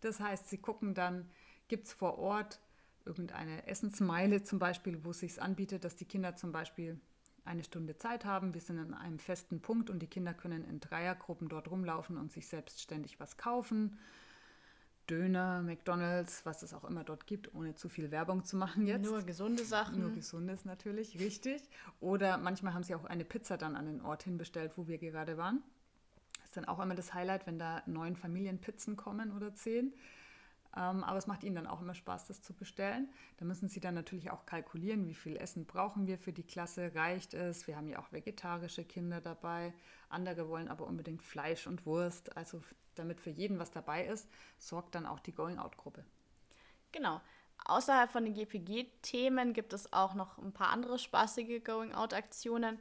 Das 0.00 0.18
heißt, 0.18 0.48
sie 0.48 0.58
gucken 0.58 0.94
dann, 0.94 1.30
gibt 1.68 1.86
es 1.86 1.92
vor 1.92 2.18
Ort 2.18 2.60
irgendeine 3.04 3.66
Essensmeile 3.66 4.42
zum 4.42 4.58
Beispiel, 4.58 5.04
wo 5.04 5.10
es 5.10 5.20
sich 5.20 5.40
anbietet, 5.42 5.84
dass 5.84 5.96
die 5.96 6.04
Kinder 6.04 6.36
zum 6.36 6.52
Beispiel 6.52 7.00
eine 7.44 7.64
Stunde 7.64 7.96
Zeit 7.96 8.24
haben. 8.24 8.54
Wir 8.54 8.60
sind 8.60 8.78
an 8.78 8.94
einem 8.94 9.18
festen 9.18 9.60
Punkt 9.60 9.90
und 9.90 10.00
die 10.00 10.06
Kinder 10.06 10.32
können 10.32 10.64
in 10.64 10.80
Dreiergruppen 10.80 11.48
dort 11.48 11.70
rumlaufen 11.70 12.16
und 12.16 12.30
sich 12.30 12.46
selbstständig 12.46 13.18
was 13.20 13.36
kaufen. 13.36 13.98
Döner, 15.12 15.60
McDonalds, 15.60 16.46
was 16.46 16.62
es 16.62 16.72
auch 16.72 16.84
immer 16.84 17.04
dort 17.04 17.26
gibt, 17.26 17.54
ohne 17.54 17.74
zu 17.74 17.90
viel 17.90 18.10
Werbung 18.10 18.44
zu 18.44 18.56
machen 18.56 18.86
jetzt. 18.86 19.04
Nur 19.04 19.20
gesunde 19.22 19.62
Sachen. 19.62 20.00
Nur 20.00 20.10
gesundes 20.12 20.64
natürlich, 20.64 21.20
richtig. 21.20 21.62
Oder 22.00 22.38
manchmal 22.38 22.72
haben 22.72 22.82
sie 22.82 22.94
auch 22.94 23.04
eine 23.04 23.26
Pizza 23.26 23.58
dann 23.58 23.76
an 23.76 23.84
den 23.84 24.00
Ort 24.00 24.22
hinbestellt, 24.22 24.72
wo 24.76 24.88
wir 24.88 24.96
gerade 24.96 25.36
waren. 25.36 25.62
Das 26.36 26.46
ist 26.46 26.56
dann 26.56 26.64
auch 26.64 26.80
immer 26.80 26.94
das 26.94 27.12
Highlight, 27.12 27.46
wenn 27.46 27.58
da 27.58 27.82
neun 27.84 28.16
Familienpizzen 28.16 28.96
kommen 28.96 29.36
oder 29.36 29.54
zehn. 29.54 29.92
Ähm, 30.74 31.04
aber 31.04 31.18
es 31.18 31.26
macht 31.26 31.44
ihnen 31.44 31.56
dann 31.56 31.66
auch 31.66 31.82
immer 31.82 31.94
Spaß, 31.94 32.28
das 32.28 32.40
zu 32.40 32.54
bestellen. 32.54 33.10
Da 33.36 33.44
müssen 33.44 33.68
sie 33.68 33.80
dann 33.80 33.94
natürlich 33.94 34.30
auch 34.30 34.46
kalkulieren, 34.46 35.06
wie 35.06 35.14
viel 35.14 35.36
Essen 35.36 35.66
brauchen 35.66 36.06
wir 36.06 36.16
für 36.16 36.32
die 36.32 36.42
Klasse, 36.42 36.94
reicht 36.94 37.34
es. 37.34 37.66
Wir 37.66 37.76
haben 37.76 37.88
ja 37.88 37.98
auch 37.98 38.10
vegetarische 38.12 38.84
Kinder 38.84 39.20
dabei. 39.20 39.74
Andere 40.08 40.48
wollen 40.48 40.68
aber 40.68 40.86
unbedingt 40.86 41.22
Fleisch 41.22 41.66
und 41.66 41.84
Wurst. 41.84 42.34
Also 42.34 42.62
damit 42.94 43.20
für 43.20 43.30
jeden 43.30 43.58
was 43.58 43.70
dabei 43.70 44.06
ist, 44.06 44.28
sorgt 44.58 44.94
dann 44.94 45.06
auch 45.06 45.20
die 45.20 45.32
Going-Out-Gruppe. 45.32 46.04
Genau. 46.92 47.20
Außerhalb 47.64 48.10
von 48.10 48.24
den 48.24 48.34
GPG-Themen 48.34 49.52
gibt 49.52 49.72
es 49.72 49.92
auch 49.92 50.14
noch 50.14 50.38
ein 50.38 50.52
paar 50.52 50.70
andere 50.70 50.98
spaßige 50.98 51.62
Going-Out-Aktionen. 51.62 52.78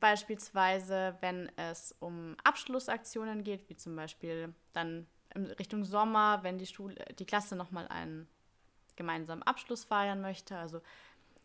Beispielsweise, 0.00 1.16
wenn 1.20 1.50
es 1.56 1.94
um 2.00 2.36
Abschlussaktionen 2.44 3.44
geht, 3.44 3.68
wie 3.68 3.76
zum 3.76 3.96
Beispiel 3.96 4.54
dann 4.72 5.06
in 5.34 5.46
Richtung 5.46 5.84
Sommer, 5.84 6.42
wenn 6.42 6.58
die, 6.58 6.66
Schule, 6.66 6.96
die 7.18 7.24
Klasse 7.24 7.56
nochmal 7.56 7.88
einen 7.88 8.28
gemeinsamen 8.96 9.42
Abschluss 9.42 9.84
feiern 9.84 10.20
möchte. 10.20 10.56
Also 10.58 10.82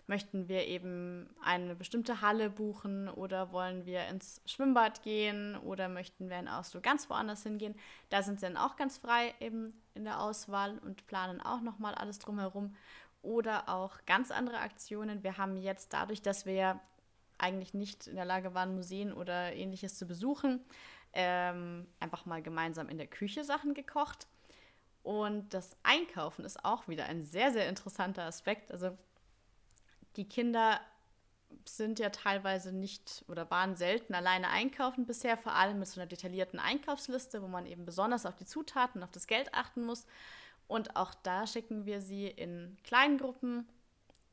möchten 0.08 0.48
wir 0.48 0.66
eben 0.68 1.30
eine 1.42 1.76
bestimmte 1.76 2.22
Halle 2.22 2.50
buchen 2.50 3.10
oder 3.10 3.52
wollen 3.52 3.86
wir 3.86 4.08
ins 4.08 4.42
Schwimmbad 4.46 5.04
gehen 5.04 5.58
oder 5.58 5.90
möchten 5.90 6.30
wir 6.30 6.38
einen 6.38 6.48
Ausflug 6.48 6.84
ganz 6.84 7.10
woanders 7.10 7.44
hingehen. 7.44 7.76
Da 8.10 8.24
sind 8.24 8.40
sie 8.40 8.46
dann 8.46 8.58
auch 8.58 8.78
ganz 8.78 8.98
frei 8.98 9.36
eben 9.42 9.74
in 9.94 10.06
der 10.06 10.22
Auswahl 10.22 10.80
und 10.80 11.06
planen 11.08 11.42
auch 11.42 11.62
nochmal 11.62 11.94
alles 11.94 12.20
drumherum. 12.20 12.76
Oder 13.22 13.68
auch 13.68 13.98
ganz 14.06 14.32
andere 14.32 14.60
Aktionen. 14.60 15.24
Wir 15.24 15.38
haben 15.38 15.58
jetzt 15.58 15.92
dadurch, 15.92 16.22
dass 16.22 16.46
wir 16.46 16.80
eigentlich 17.38 17.74
nicht 17.74 18.08
in 18.08 18.16
der 18.16 18.26
Lage 18.26 18.54
waren, 18.54 18.76
Museen 18.76 19.12
oder 19.12 19.54
ähnliches 19.54 19.98
zu 19.98 20.08
besuchen, 20.08 20.62
ähm, 21.14 21.88
einfach 22.00 22.26
mal 22.26 22.42
gemeinsam 22.42 22.88
in 22.88 22.98
der 22.98 23.08
Küche 23.08 23.44
Sachen 23.44 23.74
gekocht. 23.74 24.28
Und 25.04 25.54
das 25.54 25.76
Einkaufen 25.84 26.46
ist 26.46 26.64
auch 26.64 26.88
wieder 26.88 27.06
ein 27.06 27.24
sehr, 27.24 27.52
sehr 27.52 27.68
interessanter 27.70 28.24
Aspekt. 28.24 28.72
Also 28.72 28.98
die 30.18 30.28
Kinder 30.28 30.80
sind 31.66 32.00
ja 32.00 32.10
teilweise 32.10 32.72
nicht 32.72 33.24
oder 33.28 33.50
waren 33.50 33.76
selten 33.76 34.14
alleine 34.14 34.50
einkaufen 34.50 35.06
bisher, 35.06 35.38
vor 35.38 35.54
allem 35.54 35.80
mit 35.80 35.88
so 35.88 36.00
einer 36.00 36.08
detaillierten 36.08 36.60
Einkaufsliste, 36.60 37.42
wo 37.42 37.48
man 37.48 37.66
eben 37.66 37.86
besonders 37.86 38.26
auf 38.26 38.36
die 38.36 38.46
Zutaten, 38.46 39.04
auf 39.04 39.12
das 39.12 39.28
Geld 39.28 39.54
achten 39.54 39.86
muss. 39.86 40.06
Und 40.68 40.96
auch 40.96 41.14
da 41.14 41.48
schicken 41.48 41.86
wir 41.86 42.02
sie 42.02 42.28
in 42.28 42.78
kleinen 42.84 43.18
Gruppen 43.18 43.68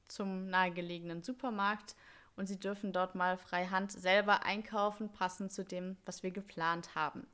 zum 0.09 0.49
nahegelegenen 0.49 1.23
Supermarkt 1.23 1.95
und 2.37 2.47
sie 2.47 2.59
dürfen 2.59 2.93
dort 2.93 3.15
mal 3.15 3.37
frei 3.37 3.67
Hand 3.67 3.93
selber 3.93 4.45
einkaufen, 4.45 5.11
passend 5.11 5.53
zu 5.53 5.65
dem, 5.65 5.97
was 6.05 6.23
wir 6.23 6.33
geplant 6.33 6.95
haben. 6.95 7.27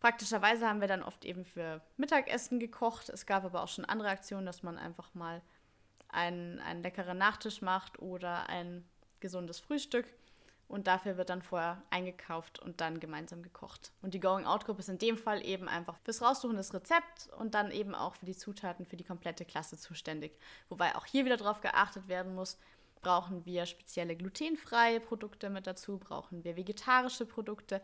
Praktischerweise 0.00 0.68
haben 0.68 0.80
wir 0.80 0.88
dann 0.88 1.02
oft 1.02 1.24
eben 1.24 1.44
für 1.44 1.80
Mittagessen 1.96 2.60
gekocht. 2.60 3.08
Es 3.08 3.26
gab 3.26 3.44
aber 3.44 3.62
auch 3.62 3.68
schon 3.68 3.84
andere 3.84 4.08
Aktionen, 4.08 4.46
dass 4.46 4.62
man 4.62 4.78
einfach 4.78 5.14
mal 5.14 5.42
einen, 6.08 6.58
einen 6.60 6.82
leckeren 6.82 7.18
Nachtisch 7.18 7.62
macht 7.62 7.98
oder 8.00 8.48
ein 8.48 8.84
gesundes 9.20 9.60
Frühstück. 9.60 10.06
Und 10.68 10.88
dafür 10.88 11.16
wird 11.16 11.30
dann 11.30 11.42
vorher 11.42 11.80
eingekauft 11.90 12.58
und 12.58 12.80
dann 12.80 12.98
gemeinsam 12.98 13.40
gekocht. 13.42 13.92
Und 14.02 14.14
die 14.14 14.20
Going-Out-Gruppe 14.20 14.80
ist 14.80 14.88
in 14.88 14.98
dem 14.98 15.16
Fall 15.16 15.46
eben 15.46 15.68
einfach 15.68 15.96
fürs 15.98 16.22
Raussuchen 16.22 16.56
des 16.56 16.74
Rezepts 16.74 17.28
und 17.38 17.54
dann 17.54 17.70
eben 17.70 17.94
auch 17.94 18.16
für 18.16 18.26
die 18.26 18.36
Zutaten 18.36 18.84
für 18.84 18.96
die 18.96 19.04
komplette 19.04 19.44
Klasse 19.44 19.78
zuständig. 19.78 20.36
Wobei 20.68 20.96
auch 20.96 21.06
hier 21.06 21.24
wieder 21.24 21.36
darauf 21.36 21.60
geachtet 21.60 22.08
werden 22.08 22.34
muss, 22.34 22.58
Brauchen 23.02 23.44
wir 23.44 23.66
spezielle 23.66 24.16
glutenfreie 24.16 25.00
Produkte 25.00 25.50
mit 25.50 25.66
dazu? 25.66 25.98
Brauchen 25.98 26.44
wir 26.44 26.56
vegetarische 26.56 27.26
Produkte? 27.26 27.80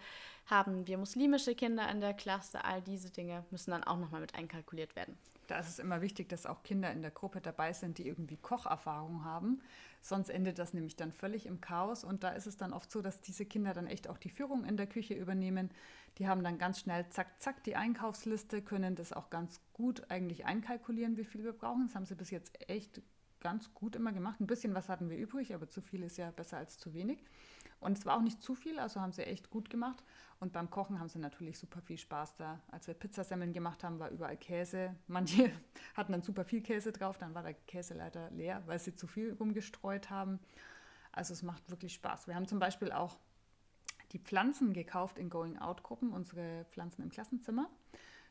Haben 0.46 0.86
wir 0.86 0.98
muslimische 0.98 1.54
Kinder 1.54 1.88
in 1.90 2.00
der 2.00 2.14
Klasse? 2.14 2.64
All 2.64 2.82
diese 2.82 3.10
Dinge 3.10 3.44
müssen 3.50 3.70
dann 3.70 3.84
auch 3.84 3.98
nochmal 3.98 4.20
mit 4.20 4.34
einkalkuliert 4.34 4.96
werden. 4.96 5.16
Da 5.48 5.58
ist 5.58 5.68
es 5.68 5.78
immer 5.78 6.00
wichtig, 6.00 6.28
dass 6.28 6.46
auch 6.46 6.62
Kinder 6.62 6.90
in 6.92 7.02
der 7.02 7.10
Gruppe 7.10 7.40
dabei 7.40 7.72
sind, 7.72 7.98
die 7.98 8.06
irgendwie 8.06 8.36
Kocherfahrung 8.36 9.24
haben. 9.24 9.60
Sonst 10.00 10.30
endet 10.30 10.58
das 10.58 10.72
nämlich 10.72 10.96
dann 10.96 11.12
völlig 11.12 11.46
im 11.46 11.60
Chaos. 11.60 12.04
Und 12.04 12.24
da 12.24 12.30
ist 12.30 12.46
es 12.46 12.56
dann 12.56 12.72
oft 12.72 12.90
so, 12.90 13.02
dass 13.02 13.20
diese 13.20 13.44
Kinder 13.44 13.74
dann 13.74 13.86
echt 13.86 14.08
auch 14.08 14.18
die 14.18 14.30
Führung 14.30 14.64
in 14.64 14.76
der 14.76 14.86
Küche 14.86 15.14
übernehmen. 15.14 15.70
Die 16.18 16.26
haben 16.26 16.42
dann 16.42 16.58
ganz 16.58 16.80
schnell 16.80 17.08
zack, 17.10 17.40
zack 17.40 17.62
die 17.64 17.76
Einkaufsliste, 17.76 18.62
können 18.62 18.96
das 18.96 19.12
auch 19.12 19.30
ganz 19.30 19.60
gut 19.72 20.10
eigentlich 20.10 20.44
einkalkulieren, 20.44 21.16
wie 21.16 21.24
viel 21.24 21.44
wir 21.44 21.52
brauchen. 21.52 21.86
Das 21.86 21.94
haben 21.94 22.06
sie 22.06 22.14
bis 22.14 22.30
jetzt 22.30 22.68
echt 22.68 23.02
ganz 23.42 23.74
gut 23.74 23.96
immer 23.96 24.12
gemacht. 24.12 24.40
Ein 24.40 24.46
bisschen 24.46 24.74
was 24.74 24.88
hatten 24.88 25.10
wir 25.10 25.18
übrig, 25.18 25.54
aber 25.54 25.68
zu 25.68 25.82
viel 25.82 26.02
ist 26.02 26.16
ja 26.16 26.30
besser 26.30 26.56
als 26.56 26.78
zu 26.78 26.94
wenig. 26.94 27.22
Und 27.80 27.98
es 27.98 28.06
war 28.06 28.16
auch 28.16 28.22
nicht 28.22 28.40
zu 28.40 28.54
viel, 28.54 28.78
also 28.78 29.00
haben 29.00 29.12
sie 29.12 29.24
echt 29.24 29.50
gut 29.50 29.68
gemacht. 29.68 30.02
Und 30.38 30.52
beim 30.52 30.70
Kochen 30.70 31.00
haben 31.00 31.08
sie 31.08 31.18
natürlich 31.18 31.58
super 31.58 31.80
viel 31.80 31.98
Spaß 31.98 32.36
da. 32.36 32.60
Als 32.70 32.86
wir 32.86 32.94
Pizzasemmeln 32.94 33.52
gemacht 33.52 33.82
haben, 33.82 33.98
war 33.98 34.10
überall 34.10 34.36
Käse. 34.36 34.94
Manche 35.08 35.50
hatten 35.96 36.12
dann 36.12 36.22
super 36.22 36.44
viel 36.44 36.62
Käse 36.62 36.92
drauf, 36.92 37.18
dann 37.18 37.34
war 37.34 37.42
der 37.42 37.54
Käse 37.54 37.94
leider 37.94 38.30
leer, 38.30 38.62
weil 38.66 38.78
sie 38.78 38.94
zu 38.94 39.08
viel 39.08 39.34
rumgestreut 39.34 40.10
haben. 40.10 40.38
Also 41.10 41.32
es 41.32 41.42
macht 41.42 41.68
wirklich 41.70 41.92
Spaß. 41.94 42.28
Wir 42.28 42.36
haben 42.36 42.46
zum 42.46 42.60
Beispiel 42.60 42.92
auch 42.92 43.18
die 44.12 44.18
Pflanzen 44.18 44.72
gekauft 44.72 45.18
in 45.18 45.28
Going-Out-Gruppen, 45.28 46.12
unsere 46.12 46.64
Pflanzen 46.70 47.02
im 47.02 47.10
Klassenzimmer. 47.10 47.68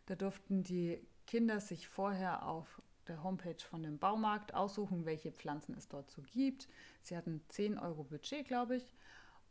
Da 0.06 0.16
durften 0.16 0.64
die 0.64 1.06
Kinder 1.28 1.60
sich 1.60 1.88
vorher 1.88 2.46
auf 2.48 2.82
der 3.08 3.24
Homepage 3.24 3.64
von 3.70 3.84
dem 3.84 3.98
Baumarkt 3.98 4.54
aussuchen, 4.54 5.06
welche 5.06 5.32
Pflanzen 5.32 5.76
es 5.76 5.88
dort 5.88 6.10
so 6.10 6.22
gibt. 6.22 6.68
Sie 7.02 7.18
hatten 7.18 7.42
10 7.50 7.78
Euro 7.80 8.04
Budget, 8.04 8.46
glaube 8.48 8.78
ich. 8.78 8.94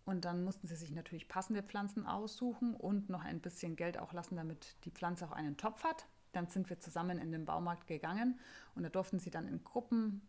Und 0.04 0.24
dann 0.24 0.44
mussten 0.44 0.66
sie 0.66 0.76
sich 0.76 0.90
natürlich 0.90 1.28
passende 1.28 1.62
Pflanzen 1.62 2.06
aussuchen 2.06 2.74
und 2.74 3.10
noch 3.10 3.24
ein 3.24 3.40
bisschen 3.40 3.76
Geld 3.76 3.98
auch 3.98 4.12
lassen, 4.12 4.36
damit 4.36 4.76
die 4.84 4.90
Pflanze 4.90 5.26
auch 5.26 5.32
einen 5.32 5.56
Topf 5.56 5.84
hat. 5.84 6.06
Dann 6.32 6.46
sind 6.46 6.70
wir 6.70 6.80
zusammen 6.80 7.18
in 7.18 7.32
den 7.32 7.44
Baumarkt 7.44 7.86
gegangen 7.86 8.38
und 8.74 8.82
da 8.82 8.88
durften 8.88 9.18
sie 9.18 9.30
dann 9.30 9.46
in 9.46 9.62
Gruppen 9.62 10.22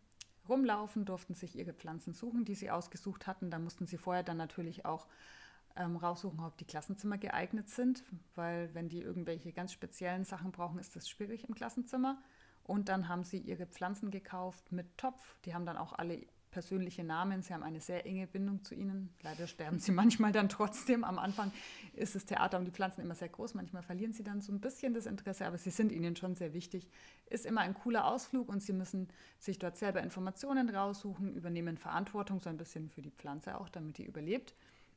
rumlaufen, 0.48 1.04
durften 1.04 1.34
sich 1.34 1.56
ihre 1.56 1.72
Pflanzen 1.72 2.12
suchen, 2.14 2.44
die 2.44 2.54
sie 2.54 2.70
ausgesucht 2.70 3.26
hatten. 3.26 3.50
Da 3.50 3.58
mussten 3.58 3.86
sie 3.86 3.98
vorher 3.98 4.22
dann 4.22 4.36
natürlich 4.36 4.84
auch 4.84 5.06
ähm, 5.76 5.96
raussuchen, 5.96 6.40
ob 6.40 6.56
die 6.58 6.64
Klassenzimmer 6.64 7.18
geeignet 7.18 7.68
sind, 7.68 8.04
weil 8.34 8.74
wenn 8.74 8.88
die 8.88 9.00
irgendwelche 9.00 9.52
ganz 9.52 9.72
speziellen 9.72 10.24
Sachen 10.24 10.52
brauchen, 10.52 10.78
ist 10.78 10.96
das 10.96 11.08
schwierig 11.08 11.48
im 11.48 11.54
Klassenzimmer. 11.54 12.22
Und 12.64 12.88
dann 12.88 13.08
haben 13.08 13.24
sie 13.24 13.38
ihre 13.38 13.66
Pflanzen 13.66 14.10
gekauft 14.10 14.72
mit 14.72 14.96
Topf. 14.96 15.36
Die 15.44 15.54
haben 15.54 15.66
dann 15.66 15.76
auch 15.76 15.92
alle 15.92 16.26
persönliche 16.52 17.02
Namen. 17.02 17.42
Sie 17.42 17.52
haben 17.52 17.64
eine 17.64 17.80
sehr 17.80 18.06
enge 18.06 18.28
Bindung 18.28 18.62
zu 18.62 18.74
ihnen. 18.76 19.12
Leider 19.22 19.48
sterben 19.48 19.80
sie 19.80 19.90
manchmal 19.92 20.30
dann 20.30 20.48
trotzdem. 20.48 21.02
Am 21.02 21.18
Anfang 21.18 21.50
ist 21.94 22.14
das 22.14 22.24
Theater 22.24 22.58
um 22.58 22.64
die 22.64 22.70
Pflanzen 22.70 23.00
immer 23.00 23.16
sehr 23.16 23.30
groß. 23.30 23.54
Manchmal 23.54 23.82
verlieren 23.82 24.12
sie 24.12 24.22
dann 24.22 24.40
so 24.40 24.52
ein 24.52 24.60
bisschen 24.60 24.94
das 24.94 25.06
Interesse, 25.06 25.46
aber 25.46 25.58
sie 25.58 25.70
sind 25.70 25.90
ihnen 25.90 26.14
schon 26.14 26.36
sehr 26.36 26.52
wichtig. 26.52 26.88
Ist 27.26 27.46
immer 27.46 27.62
ein 27.62 27.74
cooler 27.74 28.06
Ausflug 28.06 28.48
und 28.48 28.62
sie 28.62 28.74
müssen 28.74 29.08
sich 29.38 29.58
dort 29.58 29.76
selber 29.76 30.02
Informationen 30.02 30.68
raussuchen, 30.68 31.34
übernehmen 31.34 31.78
Verantwortung 31.78 32.38
so 32.38 32.50
ein 32.50 32.58
bisschen 32.58 32.90
für 32.90 33.02
die 33.02 33.10
Pflanze 33.10 33.58
auch, 33.58 33.68
damit 33.68 33.98
die 33.98 34.04
überlebt 34.04 34.54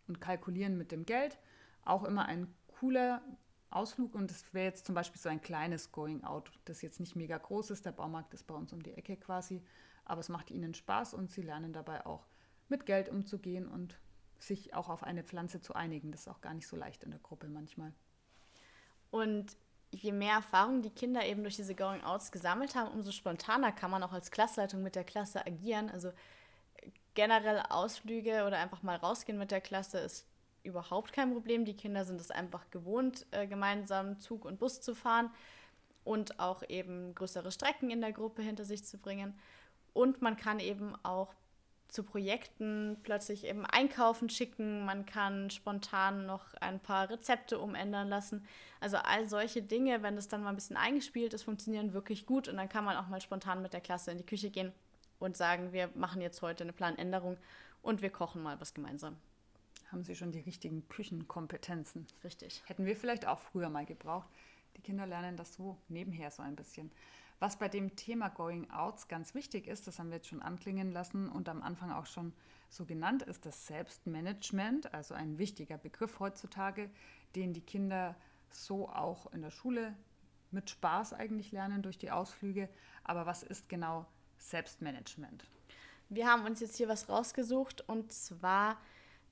und 0.07 0.21
kalkulieren 0.21 0.77
mit 0.77 0.91
dem 0.91 1.05
Geld. 1.05 1.39
Auch 1.83 2.03
immer 2.03 2.25
ein 2.25 2.53
cooler 2.79 3.21
Ausflug 3.75 4.15
und 4.15 4.31
das 4.31 4.53
wäre 4.53 4.65
jetzt 4.65 4.85
zum 4.85 4.95
Beispiel 4.95 5.21
so 5.21 5.29
ein 5.29 5.41
kleines 5.41 5.91
Going 5.91 6.23
Out, 6.23 6.51
das 6.65 6.81
jetzt 6.81 6.99
nicht 6.99 7.15
mega 7.15 7.37
groß 7.37 7.71
ist. 7.71 7.85
Der 7.85 7.91
Baumarkt 7.91 8.33
ist 8.33 8.47
bei 8.47 8.55
uns 8.55 8.71
um 8.73 8.81
die 8.81 8.93
Ecke 8.93 9.17
quasi, 9.17 9.61
aber 10.05 10.21
es 10.21 10.29
macht 10.29 10.49
ihnen 10.49 10.73
Spaß 10.73 11.13
und 11.13 11.31
sie 11.31 11.41
lernen 11.41 11.73
dabei 11.73 12.05
auch 12.05 12.25
mit 12.69 12.85
Geld 12.85 13.09
umzugehen 13.09 13.67
und 13.67 13.99
sich 14.39 14.73
auch 14.73 14.89
auf 14.89 15.03
eine 15.03 15.23
Pflanze 15.23 15.61
zu 15.61 15.75
einigen. 15.75 16.11
Das 16.11 16.21
ist 16.21 16.27
auch 16.27 16.41
gar 16.41 16.53
nicht 16.53 16.67
so 16.67 16.75
leicht 16.75 17.03
in 17.03 17.11
der 17.11 17.19
Gruppe 17.19 17.47
manchmal. 17.47 17.93
Und 19.11 19.57
je 19.91 20.11
mehr 20.11 20.35
Erfahrung 20.35 20.81
die 20.81 20.89
Kinder 20.89 21.25
eben 21.25 21.43
durch 21.43 21.55
diese 21.55 21.75
Going 21.75 22.03
Outs 22.03 22.31
gesammelt 22.31 22.75
haben, 22.75 22.91
umso 22.91 23.11
spontaner 23.11 23.71
kann 23.71 23.91
man 23.91 24.03
auch 24.03 24.13
als 24.13 24.31
Klassleitung 24.31 24.83
mit 24.83 24.95
der 24.95 25.03
Klasse 25.03 25.45
agieren. 25.45 25.89
Also 25.89 26.11
generell 27.13 27.63
Ausflüge 27.69 28.45
oder 28.45 28.57
einfach 28.57 28.83
mal 28.83 28.97
rausgehen 28.97 29.37
mit 29.37 29.51
der 29.51 29.61
Klasse 29.61 29.99
ist 29.99 30.25
überhaupt 30.65 31.13
kein 31.13 31.31
Problem. 31.31 31.65
Die 31.65 31.75
Kinder 31.75 32.05
sind 32.05 32.19
es 32.19 32.31
einfach 32.31 32.69
gewohnt, 32.71 33.25
äh, 33.31 33.47
gemeinsam 33.47 34.19
Zug 34.19 34.45
und 34.45 34.59
Bus 34.59 34.81
zu 34.81 34.95
fahren 34.95 35.29
und 36.03 36.39
auch 36.39 36.63
eben 36.69 37.13
größere 37.15 37.51
Strecken 37.51 37.89
in 37.89 38.01
der 38.01 38.13
Gruppe 38.13 38.41
hinter 38.41 38.65
sich 38.65 38.83
zu 38.83 38.97
bringen. 38.97 39.37
Und 39.93 40.21
man 40.21 40.37
kann 40.37 40.59
eben 40.59 40.93
auch 41.03 41.33
zu 41.87 42.03
Projekten 42.03 42.97
plötzlich 43.03 43.45
eben 43.45 43.65
einkaufen 43.65 44.29
schicken. 44.29 44.85
Man 44.85 45.05
kann 45.05 45.49
spontan 45.49 46.25
noch 46.25 46.53
ein 46.55 46.79
paar 46.79 47.09
Rezepte 47.09 47.59
umändern 47.59 48.09
lassen. 48.09 48.45
Also 48.79 48.97
all 48.97 49.29
solche 49.29 49.61
Dinge, 49.61 50.03
wenn 50.03 50.15
das 50.15 50.27
dann 50.27 50.43
mal 50.43 50.49
ein 50.49 50.55
bisschen 50.55 50.77
eingespielt 50.77 51.33
ist, 51.33 51.43
funktionieren 51.43 51.93
wirklich 51.93 52.25
gut. 52.25 52.47
Und 52.47 52.57
dann 52.57 52.69
kann 52.69 52.83
man 52.83 52.97
auch 52.97 53.07
mal 53.07 53.21
spontan 53.21 53.61
mit 53.61 53.73
der 53.73 53.81
Klasse 53.81 54.11
in 54.11 54.17
die 54.17 54.25
Küche 54.25 54.49
gehen 54.49 54.73
und 55.19 55.37
sagen, 55.37 55.71
wir 55.71 55.89
machen 55.95 56.21
jetzt 56.21 56.41
heute 56.41 56.63
eine 56.63 56.73
Planänderung 56.73 57.37
und 57.81 58.01
wir 58.01 58.09
kochen 58.09 58.43
mal 58.43 58.59
was 58.59 58.73
gemeinsam 58.73 59.15
haben 59.95 60.03
sie 60.03 60.15
schon 60.15 60.33
die 60.33 60.41
richtigen 60.41 60.89
Küchenkompetenzen. 60.89 62.05
Richtig. 62.21 62.61
Hätten 62.65 62.85
wir 62.85 62.97
vielleicht 62.97 63.25
auch 63.25 63.39
früher 63.39 63.69
mal 63.69 63.85
gebraucht. 63.85 64.27
Die 64.75 64.81
Kinder 64.81 65.05
lernen 65.07 65.37
das 65.37 65.53
so 65.53 65.77
nebenher 65.87 66.31
so 66.31 66.43
ein 66.43 66.57
bisschen. 66.57 66.91
Was 67.39 67.57
bei 67.57 67.69
dem 67.69 67.95
Thema 67.95 68.27
Going 68.27 68.69
Outs 68.71 69.07
ganz 69.07 69.33
wichtig 69.33 69.67
ist, 69.67 69.87
das 69.87 69.97
haben 69.97 70.09
wir 70.09 70.17
jetzt 70.17 70.27
schon 70.27 70.41
anklingen 70.41 70.91
lassen 70.91 71.29
und 71.29 71.47
am 71.47 71.63
Anfang 71.63 71.93
auch 71.93 72.07
schon 72.07 72.33
so 72.67 72.83
genannt, 72.83 73.23
ist 73.23 73.45
das 73.45 73.67
Selbstmanagement, 73.67 74.93
also 74.93 75.13
ein 75.13 75.37
wichtiger 75.37 75.77
Begriff 75.77 76.19
heutzutage, 76.19 76.89
den 77.37 77.53
die 77.53 77.61
Kinder 77.61 78.17
so 78.49 78.89
auch 78.89 79.31
in 79.31 79.43
der 79.43 79.51
Schule 79.51 79.95
mit 80.51 80.69
Spaß 80.69 81.13
eigentlich 81.13 81.53
lernen 81.53 81.81
durch 81.81 81.97
die 81.97 82.11
Ausflüge. 82.11 82.67
Aber 83.05 83.25
was 83.25 83.43
ist 83.43 83.69
genau 83.69 84.05
Selbstmanagement? 84.39 85.45
Wir 86.09 86.29
haben 86.29 86.45
uns 86.45 86.59
jetzt 86.59 86.75
hier 86.75 86.89
was 86.89 87.07
rausgesucht 87.07 87.87
und 87.87 88.11
zwar 88.11 88.77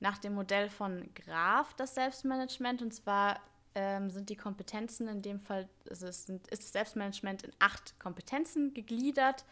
nach 0.04 0.18
dem 0.18 0.34
Modell 0.34 0.70
von 0.70 1.10
Graf 1.16 1.74
das 1.76 1.96
Selbstmanagement. 1.96 2.82
Und 2.82 2.94
zwar 2.94 3.40
ähm, 3.74 4.10
sind 4.10 4.30
die 4.30 4.36
Kompetenzen 4.36 5.08
in 5.08 5.22
dem 5.22 5.40
Fall, 5.40 5.70
also 5.90 6.08
es 6.08 6.26
sind, 6.26 6.46
ist 6.48 6.64
das 6.64 6.74
Selbstmanagement 6.74 7.44
in 7.44 7.54
acht 7.60 7.98
Kompetenzen 8.00 8.74
gegliedert. 8.74 9.46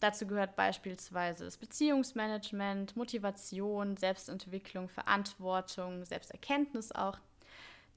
Dazu 0.00 0.26
gehört 0.26 0.56
beispielsweise 0.56 1.44
das 1.44 1.58
Beziehungsmanagement, 1.58 2.96
Motivation, 2.96 3.98
Selbstentwicklung, 3.98 4.88
Verantwortung, 4.88 6.06
Selbsterkenntnis 6.06 6.90
auch, 6.92 7.18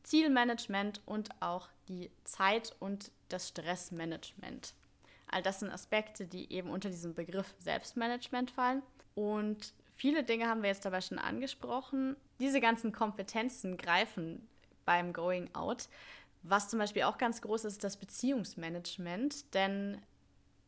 Zielmanagement 0.04 1.02
und 1.06 1.30
auch 1.42 1.70
die 1.88 2.12
Zeit- 2.26 2.76
und 2.82 3.10
das 3.30 3.48
Stressmanagement. 3.48 4.74
All 5.28 5.42
das 5.42 5.62
sind 5.62 5.72
Aspekte, 5.72 6.28
die 6.28 6.52
eben 6.52 6.70
unter 6.70 6.90
diesem 6.90 7.14
Begriff 7.14 7.56
Selbstmanagement 7.60 8.52
fallen. 8.52 8.84
Und 9.16 9.74
viele 9.96 10.24
Dinge 10.24 10.48
haben 10.48 10.62
wir 10.62 10.70
jetzt 10.70 10.86
dabei 10.86 11.02
schon 11.02 11.20
angesprochen. 11.20 12.16
Diese 12.40 12.62
ganzen 12.62 12.92
Kompetenzen 12.92 13.78
greifen 13.78 14.48
beim 14.86 15.14
Going 15.14 15.54
Out. 15.54 15.88
Was 16.44 16.70
zum 16.70 16.80
Beispiel 16.80 17.04
auch 17.04 17.18
ganz 17.18 17.42
groß 17.42 17.66
ist, 17.66 17.84
das 17.84 17.98
Beziehungsmanagement, 17.98 19.54
denn 19.54 20.02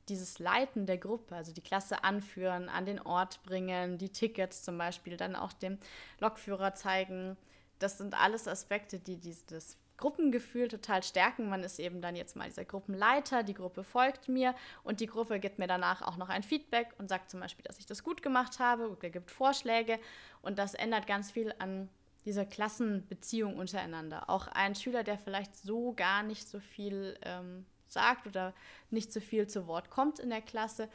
dieses 0.07 0.39
Leiten 0.39 0.85
der 0.85 0.97
Gruppe, 0.97 1.35
also 1.35 1.51
die 1.51 1.61
Klasse 1.61 2.03
anführen, 2.03 2.69
an 2.69 2.85
den 2.85 3.01
Ort 3.01 3.41
bringen, 3.43 3.97
die 3.97 4.09
Tickets 4.09 4.63
zum 4.63 4.77
Beispiel 4.77 5.17
dann 5.17 5.35
auch 5.35 5.51
dem 5.51 5.77
Lokführer 6.19 6.75
zeigen, 6.75 7.35
das 7.79 7.97
sind 7.97 8.13
alles 8.13 8.47
Aspekte, 8.47 8.99
die 8.99 9.17
dieses 9.17 9.77
Gruppengefühl 9.97 10.67
total 10.67 11.03
stärken. 11.03 11.49
Man 11.49 11.63
ist 11.63 11.79
eben 11.79 12.01
dann 12.01 12.15
jetzt 12.15 12.35
mal 12.35 12.47
dieser 12.47 12.65
Gruppenleiter, 12.65 13.43
die 13.43 13.53
Gruppe 13.53 13.83
folgt 13.83 14.27
mir 14.27 14.55
und 14.83 14.99
die 14.99 15.07
Gruppe 15.07 15.39
gibt 15.39 15.59
mir 15.59 15.67
danach 15.67 16.01
auch 16.01 16.17
noch 16.17 16.29
ein 16.29 16.43
Feedback 16.43 16.89
und 16.97 17.09
sagt 17.09 17.29
zum 17.29 17.39
Beispiel, 17.39 17.63
dass 17.63 17.79
ich 17.79 17.85
das 17.85 18.03
gut 18.03 18.21
gemacht 18.21 18.59
habe 18.59 18.89
oder 18.89 19.09
gibt 19.09 19.31
Vorschläge 19.31 19.99
und 20.41 20.59
das 20.59 20.73
ändert 20.73 21.07
ganz 21.07 21.31
viel 21.31 21.53
an 21.59 21.89
dieser 22.25 22.45
Klassenbeziehung 22.45 23.57
untereinander. 23.57 24.29
Auch 24.29 24.47
ein 24.47 24.75
Schüler, 24.75 25.03
der 25.03 25.17
vielleicht 25.17 25.55
so 25.55 25.93
gar 25.93 26.23
nicht 26.23 26.47
so 26.47 26.59
viel 26.59 27.17
ähm, 27.21 27.65
sagt 27.87 28.27
oder 28.27 28.53
nicht 28.89 29.13
so 29.13 29.19
viel 29.19 29.47
zu 29.47 29.67
Wort 29.67 29.89
kommt 29.89 30.19
in 30.19 30.29
der 30.29 30.41
Klasse, 30.41 30.89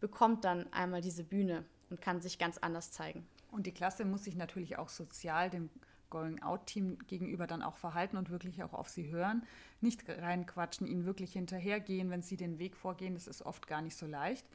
bekommt 0.00 0.44
dann 0.44 0.70
einmal 0.72 1.00
diese 1.00 1.24
Bühne 1.24 1.64
und 1.90 2.00
kann 2.00 2.20
sich 2.20 2.38
ganz 2.38 2.58
anders 2.58 2.92
zeigen. 2.92 3.26
Und 3.50 3.66
die 3.66 3.72
Klasse 3.72 4.04
muss 4.04 4.24
sich 4.24 4.36
natürlich 4.36 4.78
auch 4.78 4.88
sozial 4.88 5.48
dem 5.48 5.70
Going-Out-Team 6.14 6.98
gegenüber 7.08 7.48
dann 7.48 7.62
auch 7.62 7.76
verhalten 7.76 8.16
und 8.16 8.30
wirklich 8.30 8.62
auch 8.62 8.72
auf 8.72 8.88
sie 8.88 9.10
hören. 9.10 9.42
Nicht 9.80 10.08
reinquatschen, 10.08 10.86
ihnen 10.86 11.06
wirklich 11.06 11.32
hinterhergehen, 11.32 12.08
wenn 12.10 12.22
sie 12.22 12.36
den 12.36 12.60
Weg 12.60 12.76
vorgehen. 12.76 13.14
Das 13.14 13.26
ist 13.26 13.42
oft 13.42 13.66
gar 13.66 13.82
nicht 13.82 13.96
so 13.96 14.06
leicht. 14.06 14.46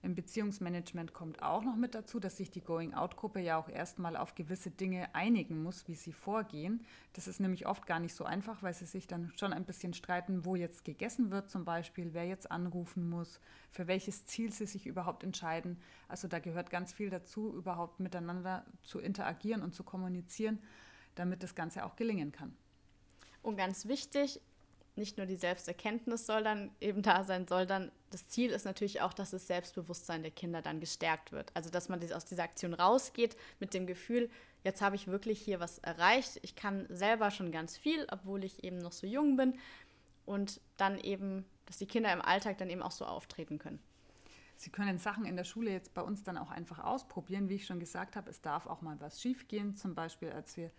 Im 0.00 0.14
Beziehungsmanagement 0.14 1.12
kommt 1.12 1.42
auch 1.42 1.64
noch 1.64 1.74
mit 1.74 1.96
dazu, 1.96 2.20
dass 2.20 2.36
sich 2.36 2.52
die 2.52 2.60
Going-Out-Gruppe 2.60 3.40
ja 3.40 3.56
auch 3.56 3.68
erstmal 3.68 4.16
auf 4.16 4.36
gewisse 4.36 4.70
Dinge 4.70 5.12
einigen 5.12 5.60
muss, 5.60 5.88
wie 5.88 5.96
sie 5.96 6.12
vorgehen. 6.12 6.84
Das 7.14 7.26
ist 7.26 7.40
nämlich 7.40 7.66
oft 7.66 7.84
gar 7.84 7.98
nicht 7.98 8.14
so 8.14 8.24
einfach, 8.24 8.62
weil 8.62 8.74
sie 8.74 8.86
sich 8.86 9.08
dann 9.08 9.32
schon 9.36 9.52
ein 9.52 9.64
bisschen 9.64 9.94
streiten, 9.94 10.44
wo 10.44 10.54
jetzt 10.54 10.84
gegessen 10.84 11.32
wird 11.32 11.50
zum 11.50 11.64
Beispiel, 11.64 12.14
wer 12.14 12.26
jetzt 12.26 12.48
anrufen 12.48 13.10
muss, 13.10 13.40
für 13.72 13.88
welches 13.88 14.24
Ziel 14.24 14.52
sie 14.52 14.66
sich 14.66 14.86
überhaupt 14.86 15.24
entscheiden. 15.24 15.80
Also 16.06 16.28
da 16.28 16.38
gehört 16.38 16.70
ganz 16.70 16.92
viel 16.92 17.10
dazu, 17.10 17.52
überhaupt 17.52 17.98
miteinander 17.98 18.64
zu 18.84 19.00
interagieren 19.00 19.62
und 19.62 19.74
zu 19.74 19.82
kommunizieren, 19.82 20.60
damit 21.18 21.42
das 21.42 21.54
Ganze 21.54 21.84
auch 21.84 21.96
gelingen 21.96 22.32
kann. 22.32 22.56
Und 23.42 23.56
ganz 23.56 23.86
wichtig, 23.86 24.40
nicht 24.98 25.16
nur 25.16 25.26
die 25.26 25.36
Selbsterkenntnis 25.36 26.26
soll 26.26 26.42
dann 26.42 26.70
eben 26.80 27.02
da 27.02 27.24
sein, 27.24 27.46
soll 27.46 27.66
dann, 27.66 27.92
das 28.10 28.28
Ziel 28.28 28.50
ist 28.50 28.64
natürlich 28.64 29.00
auch, 29.00 29.12
dass 29.12 29.30
das 29.30 29.46
Selbstbewusstsein 29.46 30.22
der 30.22 30.32
Kinder 30.32 30.60
dann 30.60 30.80
gestärkt 30.80 31.32
wird. 31.32 31.50
Also, 31.54 31.70
dass 31.70 31.88
man 31.88 32.00
aus 32.12 32.24
dieser 32.24 32.42
Aktion 32.42 32.74
rausgeht 32.74 33.36
mit 33.60 33.74
dem 33.74 33.86
Gefühl, 33.86 34.28
jetzt 34.64 34.82
habe 34.82 34.96
ich 34.96 35.06
wirklich 35.06 35.40
hier 35.40 35.60
was 35.60 35.78
erreicht. 35.78 36.40
Ich 36.42 36.56
kann 36.56 36.86
selber 36.88 37.30
schon 37.30 37.52
ganz 37.52 37.76
viel, 37.76 38.06
obwohl 38.10 38.44
ich 38.44 38.64
eben 38.64 38.78
noch 38.78 38.92
so 38.92 39.06
jung 39.06 39.36
bin. 39.36 39.58
Und 40.26 40.60
dann 40.76 40.98
eben, 40.98 41.46
dass 41.64 41.78
die 41.78 41.86
Kinder 41.86 42.12
im 42.12 42.20
Alltag 42.20 42.58
dann 42.58 42.68
eben 42.68 42.82
auch 42.82 42.90
so 42.90 43.06
auftreten 43.06 43.58
können. 43.58 43.78
Sie 44.56 44.70
können 44.70 44.98
Sachen 44.98 45.24
in 45.24 45.36
der 45.36 45.44
Schule 45.44 45.70
jetzt 45.70 45.94
bei 45.94 46.02
uns 46.02 46.24
dann 46.24 46.36
auch 46.36 46.50
einfach 46.50 46.80
ausprobieren. 46.80 47.48
Wie 47.48 47.54
ich 47.54 47.66
schon 47.66 47.78
gesagt 47.78 48.16
habe, 48.16 48.28
es 48.28 48.40
darf 48.42 48.66
auch 48.66 48.82
mal 48.82 49.00
was 49.00 49.22
schiefgehen. 49.22 49.76
Zum 49.76 49.94
Beispiel, 49.94 50.32
als 50.32 50.56
wir 50.56 50.72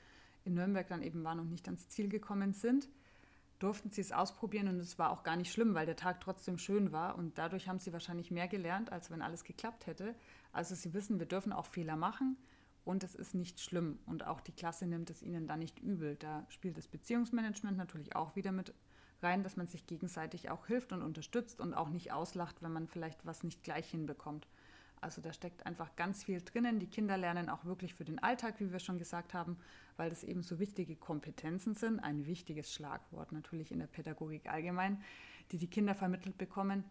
in 0.45 0.53
Nürnberg 0.53 0.87
dann 0.87 1.01
eben 1.01 1.23
waren 1.23 1.39
und 1.39 1.49
nicht 1.49 1.67
ans 1.67 1.89
Ziel 1.89 2.09
gekommen 2.09 2.53
sind 2.53 2.89
durften 3.59 3.91
sie 3.91 4.01
es 4.01 4.11
ausprobieren 4.11 4.69
und 4.69 4.79
es 4.79 4.97
war 4.97 5.11
auch 5.11 5.23
gar 5.23 5.35
nicht 5.35 5.51
schlimm, 5.51 5.73
weil 5.75 5.85
der 5.85 5.97
Tag 5.97 6.21
trotzdem 6.21 6.57
schön 6.57 6.91
war 6.91 7.17
und 7.17 7.37
dadurch 7.37 7.67
haben 7.67 7.79
sie 7.79 7.93
wahrscheinlich 7.93 8.31
mehr 8.31 8.47
gelernt, 8.47 8.91
als 8.91 9.11
wenn 9.11 9.21
alles 9.21 9.43
geklappt 9.43 9.85
hätte. 9.85 10.15
Also 10.53 10.75
sie 10.75 10.93
wissen, 10.93 11.19
wir 11.19 11.27
dürfen 11.27 11.51
auch 11.51 11.65
Fehler 11.65 11.97
machen 11.97 12.37
und 12.85 13.03
es 13.03 13.15
ist 13.15 13.35
nicht 13.35 13.59
schlimm 13.59 13.99
und 14.05 14.25
auch 14.25 14.39
die 14.39 14.53
Klasse 14.53 14.87
nimmt 14.87 15.09
es 15.09 15.21
ihnen 15.21 15.45
dann 15.45 15.59
nicht 15.59 15.79
übel. 15.79 16.15
Da 16.15 16.45
spielt 16.47 16.77
das 16.77 16.87
Beziehungsmanagement 16.87 17.77
natürlich 17.77 18.15
auch 18.15 18.35
wieder 18.37 18.53
mit 18.53 18.73
rein, 19.21 19.43
dass 19.43 19.57
man 19.57 19.67
sich 19.67 19.85
gegenseitig 19.85 20.49
auch 20.49 20.67
hilft 20.67 20.93
und 20.93 21.01
unterstützt 21.01 21.59
und 21.59 21.73
auch 21.73 21.89
nicht 21.89 22.13
auslacht, 22.13 22.61
wenn 22.61 22.71
man 22.71 22.87
vielleicht 22.87 23.25
was 23.25 23.43
nicht 23.43 23.63
gleich 23.63 23.89
hinbekommt. 23.89 24.47
Also 25.01 25.21
da 25.21 25.33
steckt 25.33 25.65
einfach 25.65 25.95
ganz 25.95 26.23
viel 26.23 26.41
drinnen. 26.41 26.79
Die 26.79 26.87
Kinder 26.87 27.17
lernen 27.17 27.49
auch 27.49 27.65
wirklich 27.65 27.93
für 27.93 28.05
den 28.05 28.19
Alltag, 28.19 28.55
wie 28.59 28.71
wir 28.71 28.79
schon 28.79 28.97
gesagt 28.97 29.33
haben, 29.33 29.57
weil 29.97 30.09
das 30.09 30.23
eben 30.23 30.43
so 30.43 30.59
wichtige 30.59 30.95
Kompetenzen 30.95 31.75
sind. 31.75 31.99
Ein 31.99 32.25
wichtiges 32.25 32.73
Schlagwort 32.73 33.31
natürlich 33.31 33.71
in 33.71 33.79
der 33.79 33.87
Pädagogik 33.87 34.49
allgemein, 34.49 35.01
die 35.51 35.57
die 35.57 35.69
Kinder 35.69 35.95
vermittelt 35.95 36.37
bekommen, 36.37 36.83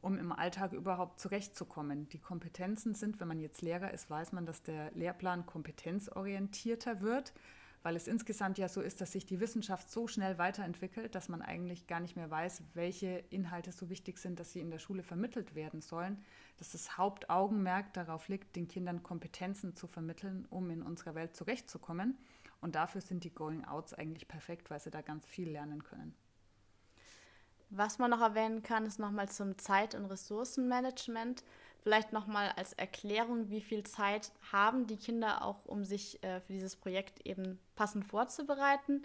um 0.00 0.18
im 0.18 0.32
Alltag 0.32 0.72
überhaupt 0.72 1.20
zurechtzukommen. 1.20 2.08
Die 2.08 2.18
Kompetenzen 2.18 2.94
sind, 2.94 3.20
wenn 3.20 3.28
man 3.28 3.40
jetzt 3.40 3.62
Lehrer 3.62 3.92
ist, 3.92 4.10
weiß 4.10 4.32
man, 4.32 4.46
dass 4.46 4.62
der 4.62 4.90
Lehrplan 4.92 5.46
kompetenzorientierter 5.46 7.00
wird 7.00 7.32
weil 7.82 7.96
es 7.96 8.06
insgesamt 8.06 8.58
ja 8.58 8.68
so 8.68 8.80
ist, 8.80 9.00
dass 9.00 9.12
sich 9.12 9.26
die 9.26 9.40
Wissenschaft 9.40 9.90
so 9.90 10.06
schnell 10.06 10.38
weiterentwickelt, 10.38 11.14
dass 11.14 11.28
man 11.28 11.42
eigentlich 11.42 11.86
gar 11.86 12.00
nicht 12.00 12.16
mehr 12.16 12.30
weiß, 12.30 12.62
welche 12.74 13.24
Inhalte 13.30 13.72
so 13.72 13.90
wichtig 13.90 14.18
sind, 14.18 14.38
dass 14.38 14.52
sie 14.52 14.60
in 14.60 14.70
der 14.70 14.78
Schule 14.78 15.02
vermittelt 15.02 15.54
werden 15.54 15.80
sollen, 15.80 16.22
dass 16.58 16.70
das 16.70 16.96
Hauptaugenmerk 16.96 17.92
darauf 17.92 18.28
liegt, 18.28 18.54
den 18.56 18.68
Kindern 18.68 19.02
Kompetenzen 19.02 19.74
zu 19.74 19.86
vermitteln, 19.86 20.46
um 20.50 20.70
in 20.70 20.82
unserer 20.82 21.14
Welt 21.14 21.34
zurechtzukommen. 21.36 22.16
Und 22.60 22.76
dafür 22.76 23.00
sind 23.00 23.24
die 23.24 23.34
Going 23.34 23.64
Outs 23.64 23.94
eigentlich 23.94 24.28
perfekt, 24.28 24.70
weil 24.70 24.80
sie 24.80 24.90
da 24.90 25.02
ganz 25.02 25.26
viel 25.26 25.50
lernen 25.50 25.82
können. 25.82 26.14
Was 27.74 27.98
man 27.98 28.10
noch 28.10 28.20
erwähnen 28.20 28.62
kann, 28.62 28.84
ist 28.84 28.98
nochmal 28.98 29.30
zum 29.30 29.56
Zeit- 29.56 29.94
und 29.94 30.04
Ressourcenmanagement. 30.04 31.42
Vielleicht 31.82 32.12
nochmal 32.12 32.52
als 32.56 32.72
Erklärung, 32.74 33.50
wie 33.50 33.60
viel 33.60 33.82
Zeit 33.82 34.30
haben 34.52 34.86
die 34.86 34.96
Kinder 34.96 35.44
auch, 35.44 35.64
um 35.64 35.84
sich 35.84 36.22
äh, 36.22 36.40
für 36.40 36.52
dieses 36.52 36.76
Projekt 36.76 37.26
eben 37.26 37.58
passend 37.74 38.04
vorzubereiten. 38.04 39.04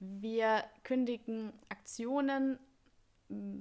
Wir 0.00 0.64
kündigen 0.84 1.52
Aktionen 1.70 2.58
mm, 3.28 3.60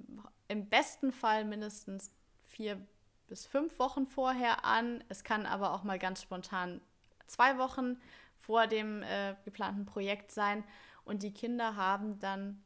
im 0.49 0.67
besten 0.67 1.13
Fall 1.13 1.45
mindestens 1.45 2.11
vier 2.47 2.85
bis 3.27 3.45
fünf 3.45 3.79
Wochen 3.79 4.05
vorher 4.05 4.65
an. 4.65 5.05
Es 5.07 5.23
kann 5.23 5.45
aber 5.45 5.73
auch 5.73 5.83
mal 5.83 5.99
ganz 5.99 6.21
spontan 6.21 6.81
zwei 7.27 7.57
Wochen 7.57 7.97
vor 8.39 8.67
dem 8.67 9.03
äh, 9.03 9.35
geplanten 9.45 9.85
Projekt 9.85 10.31
sein. 10.31 10.65
Und 11.05 11.23
die 11.23 11.33
Kinder 11.33 11.77
haben 11.77 12.19
dann, 12.19 12.61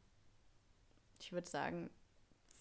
ich 1.20 1.32
würde 1.32 1.48
sagen, 1.48 1.88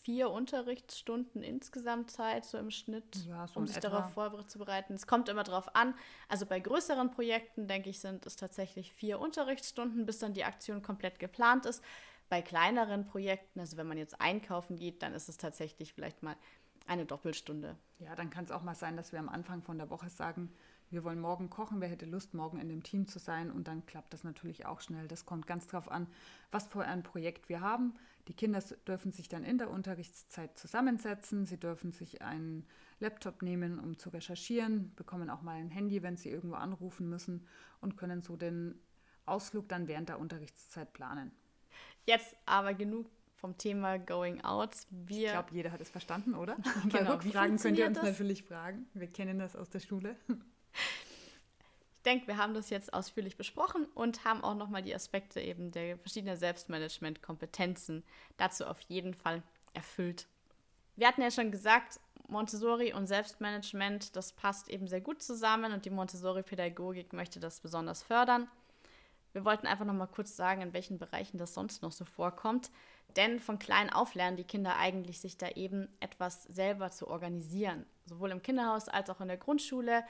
vier 0.04 0.30
Unterrichtsstunden 0.30 1.42
insgesamt 1.44 2.12
Zeit, 2.12 2.46
so 2.46 2.58
im 2.58 2.72
Schnitt, 2.72 3.26
ja, 3.26 3.48
so 3.48 3.60
um 3.60 3.68
sich 3.68 3.78
etwa. 3.78 3.90
darauf 3.90 4.14
vorzubereiten. 4.14 4.94
Es 4.94 5.08
kommt 5.08 5.30
immer 5.30 5.44
darauf 5.44 5.76
an. 5.76 5.96
Also 6.28 6.46
bei 6.46 6.60
größeren 6.60 7.10
Projekten, 7.10 7.68
denke 7.68 7.90
ich, 7.90 8.00
sind 8.00 8.26
es 8.26 8.36
tatsächlich 8.36 8.92
vier 8.92 9.20
Unterrichtsstunden, 9.20 10.06
bis 10.06 10.20
dann 10.20 10.34
die 10.34 10.44
Aktion 10.44 10.82
komplett 10.82 11.20
geplant 11.20 11.66
ist. 11.66 11.82
Bei 12.28 12.42
kleineren 12.42 13.06
Projekten, 13.06 13.62
also 13.62 13.78
wenn 13.78 13.88
man 13.88 13.98
jetzt 13.98 14.20
einkaufen 14.20 14.76
geht, 14.76 15.02
dann 15.02 15.14
ist 15.14 15.30
es 15.30 15.38
tatsächlich 15.38 15.94
vielleicht 15.94 16.22
mal 16.22 16.36
eine 16.86 17.06
Doppelstunde. 17.06 17.78
Ja, 18.00 18.14
dann 18.16 18.30
kann 18.30 18.44
es 18.44 18.52
auch 18.52 18.64
mal 18.64 18.76
sein, 18.76 18.98
dass 18.98 19.14
wir 19.14 19.20
am 19.20 19.30
Anfang 19.30 19.62
von 19.62 19.78
der 19.78 19.90
Woche 19.90 20.10
sagen, 20.10 20.52
wir 20.90 21.04
wollen 21.04 21.20
morgen 21.20 21.50
kochen, 21.50 21.82
wer 21.82 21.88
hätte 21.88 22.06
Lust, 22.06 22.34
morgen 22.34 22.60
in 22.60 22.70
dem 22.70 22.84
Team 22.84 23.08
zu 23.08 23.18
sein 23.18 23.52
und 23.52 23.68
dann 23.68 23.86
klappt 23.86 24.14
das 24.14 24.24
natürlich 24.24 24.66
auch 24.66 24.80
schnell. 24.80 25.08
Das 25.08 25.26
kommt 25.26 25.48
ganz 25.48 25.66
darauf 25.68 25.90
an, 25.90 26.08
was 26.52 26.68
für 26.68 26.84
ein 26.84 27.02
Projekt 27.02 27.50
wir 27.50 27.62
haben. 27.62 27.96
Die 28.28 28.34
Kinder 28.34 28.62
dürfen 28.88 29.12
sich 29.12 29.28
dann 29.28 29.44
in 29.44 29.58
der 29.58 29.70
Unterrichtszeit 29.70 30.58
zusammensetzen, 30.58 31.46
sie 31.46 31.60
dürfen 31.60 31.92
sich 31.92 32.22
einen 32.22 32.66
Laptop 33.00 33.42
nehmen, 33.42 33.80
um 33.80 33.98
zu 33.98 34.10
recherchieren, 34.10 34.94
bekommen 34.96 35.30
auch 35.30 35.42
mal 35.42 35.58
ein 35.58 35.70
Handy, 35.70 36.02
wenn 36.04 36.16
sie 36.16 36.30
irgendwo 36.30 36.56
anrufen 36.56 37.10
müssen 37.10 37.48
und 37.82 37.98
können 37.98 38.22
so 38.22 38.38
den 38.38 38.80
Ausflug 39.26 39.68
dann 39.68 39.88
während 39.88 40.10
der 40.10 40.20
Unterrichtszeit 40.20 40.94
planen. 40.94 41.32
Jetzt 42.06 42.36
aber 42.46 42.74
genug 42.74 43.10
vom 43.36 43.58
Thema 43.58 43.98
Going 44.00 44.42
Out. 44.42 44.72
Wir 44.90 45.26
ich 45.26 45.32
glaube, 45.32 45.50
jeder 45.52 45.72
hat 45.72 45.82
es 45.82 45.90
verstanden, 45.90 46.34
oder? 46.34 46.56
Bei 46.92 47.00
genau, 47.00 47.14
Rückfragen 47.14 47.58
könnt 47.58 47.78
ihr 47.78 47.88
uns 47.88 47.98
das? 47.98 48.06
natürlich 48.12 48.44
fragen. 48.44 48.88
Wir 48.94 49.08
kennen 49.08 49.40
das 49.40 49.56
aus 49.58 49.70
der 49.70 49.80
Schule. 49.80 50.16
Denke, 52.04 52.28
wir 52.28 52.38
haben 52.38 52.54
das 52.54 52.70
jetzt 52.70 52.94
ausführlich 52.94 53.38
besprochen 53.38 53.86
und 53.96 54.26
haben 54.26 54.44
auch 54.44 54.56
nochmal 54.56 54.84
die 54.84 54.94
Aspekte 54.94 55.42
eben 55.42 55.72
der 55.72 55.98
verschiedenen 55.98 56.38
Selbstmanagement-Kompetenzen 56.38 58.04
dazu 58.38 58.66
auf 58.66 58.80
jeden 58.82 59.14
Fall 59.14 59.42
erfüllt. 59.74 60.28
Wir 60.96 61.08
hatten 61.08 61.22
ja 61.22 61.32
schon 61.32 61.52
gesagt, 61.52 62.00
Montessori 62.28 62.94
und 62.94 63.08
Selbstmanagement, 63.08 64.16
das 64.16 64.34
passt 64.34 64.70
eben 64.70 64.88
sehr 64.88 65.02
gut 65.02 65.22
zusammen 65.22 65.74
und 65.74 65.86
die 65.86 65.90
Montessori-Pädagogik 65.90 67.14
möchte 67.14 67.40
das 67.40 67.60
besonders 67.60 68.04
fördern. 68.04 68.48
Wir 69.34 69.46
wollten 69.46 69.66
einfach 69.66 69.86
noch 69.86 69.94
mal 69.94 70.08
kurz 70.08 70.36
sagen, 70.36 70.62
in 70.62 70.74
welchen 70.74 71.00
Bereichen 71.00 71.38
das 71.38 71.56
sonst 71.56 71.82
noch 71.82 71.92
so 71.92 72.06
vorkommt. 72.06 72.70
Denn 73.16 73.40
von 73.40 73.60
klein 73.60 73.92
auf 73.92 74.16
lernen 74.16 74.38
die 74.38 74.44
Kinder 74.44 74.78
eigentlich, 74.78 75.20
sich 75.20 75.38
da 75.38 75.50
eben 75.50 75.88
etwas 76.00 76.44
selber 76.44 76.92
zu 76.92 77.08
organisieren. 77.08 77.86
Sowohl 78.06 78.32
im 78.32 78.42
Kinderhaus 78.42 78.88
als 78.90 79.10
auch 79.10 79.22
in 79.22 79.28
der 79.28 79.38
Grundschule 79.38 80.04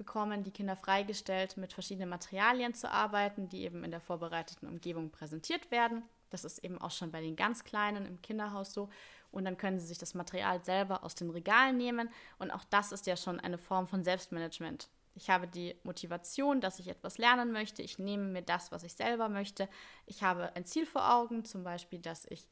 bekommen 0.00 0.44
die 0.44 0.50
Kinder 0.50 0.76
freigestellt, 0.76 1.58
mit 1.58 1.74
verschiedenen 1.74 2.08
Materialien 2.08 2.72
zu 2.72 2.90
arbeiten, 2.90 3.50
die 3.50 3.64
eben 3.64 3.84
in 3.84 3.90
der 3.90 4.00
vorbereiteten 4.00 4.66
Umgebung 4.66 5.10
präsentiert 5.10 5.70
werden. 5.70 6.02
Das 6.30 6.46
ist 6.46 6.64
eben 6.64 6.80
auch 6.80 6.90
schon 6.90 7.12
bei 7.12 7.20
den 7.20 7.36
ganz 7.36 7.64
Kleinen 7.64 8.06
im 8.06 8.22
Kinderhaus 8.22 8.72
so. 8.72 8.88
Und 9.30 9.44
dann 9.44 9.58
können 9.58 9.78
sie 9.78 9.86
sich 9.86 9.98
das 9.98 10.14
Material 10.14 10.64
selber 10.64 11.04
aus 11.04 11.16
den 11.16 11.28
Regalen 11.28 11.76
nehmen. 11.76 12.08
Und 12.38 12.50
auch 12.50 12.64
das 12.70 12.92
ist 12.92 13.06
ja 13.06 13.14
schon 13.14 13.40
eine 13.40 13.58
Form 13.58 13.88
von 13.88 14.02
Selbstmanagement. 14.02 14.88
Ich 15.14 15.28
habe 15.28 15.46
die 15.46 15.76
Motivation, 15.82 16.62
dass 16.62 16.78
ich 16.78 16.88
etwas 16.88 17.18
lernen 17.18 17.52
möchte. 17.52 17.82
Ich 17.82 17.98
nehme 17.98 18.24
mir 18.24 18.42
das, 18.42 18.72
was 18.72 18.84
ich 18.84 18.94
selber 18.94 19.28
möchte. 19.28 19.68
Ich 20.06 20.22
habe 20.22 20.56
ein 20.56 20.64
Ziel 20.64 20.86
vor 20.86 21.12
Augen, 21.12 21.44
zum 21.44 21.62
Beispiel, 21.62 21.98
dass 21.98 22.24
ich 22.24 22.48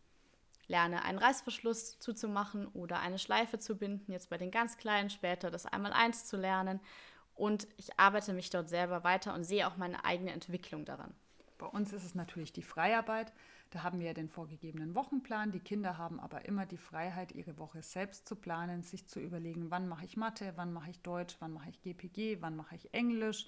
lerne, 0.66 1.02
einen 1.02 1.16
Reißverschluss 1.16 1.98
zuzumachen 1.98 2.66
oder 2.68 3.00
eine 3.00 3.18
Schleife 3.18 3.58
zu 3.58 3.78
binden, 3.78 4.12
jetzt 4.12 4.28
bei 4.28 4.36
den 4.36 4.50
ganz 4.50 4.76
Kleinen, 4.76 5.08
später 5.08 5.50
das 5.50 5.64
Einmal-Eins 5.64 6.26
zu 6.26 6.36
lernen. 6.36 6.80
Und 7.38 7.68
ich 7.76 8.00
arbeite 8.00 8.32
mich 8.32 8.50
dort 8.50 8.68
selber 8.68 9.04
weiter 9.04 9.32
und 9.32 9.44
sehe 9.44 9.68
auch 9.68 9.76
meine 9.76 10.04
eigene 10.04 10.32
Entwicklung 10.32 10.84
daran. 10.84 11.14
Bei 11.56 11.66
uns 11.66 11.92
ist 11.92 12.04
es 12.04 12.16
natürlich 12.16 12.52
die 12.52 12.62
Freiarbeit. 12.62 13.32
Da 13.70 13.84
haben 13.84 14.00
wir 14.00 14.12
den 14.12 14.28
vorgegebenen 14.28 14.96
Wochenplan. 14.96 15.52
Die 15.52 15.60
Kinder 15.60 15.98
haben 15.98 16.18
aber 16.18 16.46
immer 16.46 16.66
die 16.66 16.78
Freiheit, 16.78 17.30
ihre 17.30 17.56
Woche 17.56 17.80
selbst 17.80 18.26
zu 18.26 18.34
planen, 18.34 18.82
sich 18.82 19.06
zu 19.06 19.20
überlegen, 19.20 19.70
wann 19.70 19.86
mache 19.86 20.04
ich 20.04 20.16
Mathe, 20.16 20.52
wann 20.56 20.72
mache 20.72 20.90
ich 20.90 21.00
Deutsch, 21.02 21.36
wann 21.38 21.52
mache 21.52 21.70
ich 21.70 21.80
GPG, 21.80 22.38
wann 22.40 22.56
mache 22.56 22.74
ich 22.74 22.92
Englisch. 22.92 23.46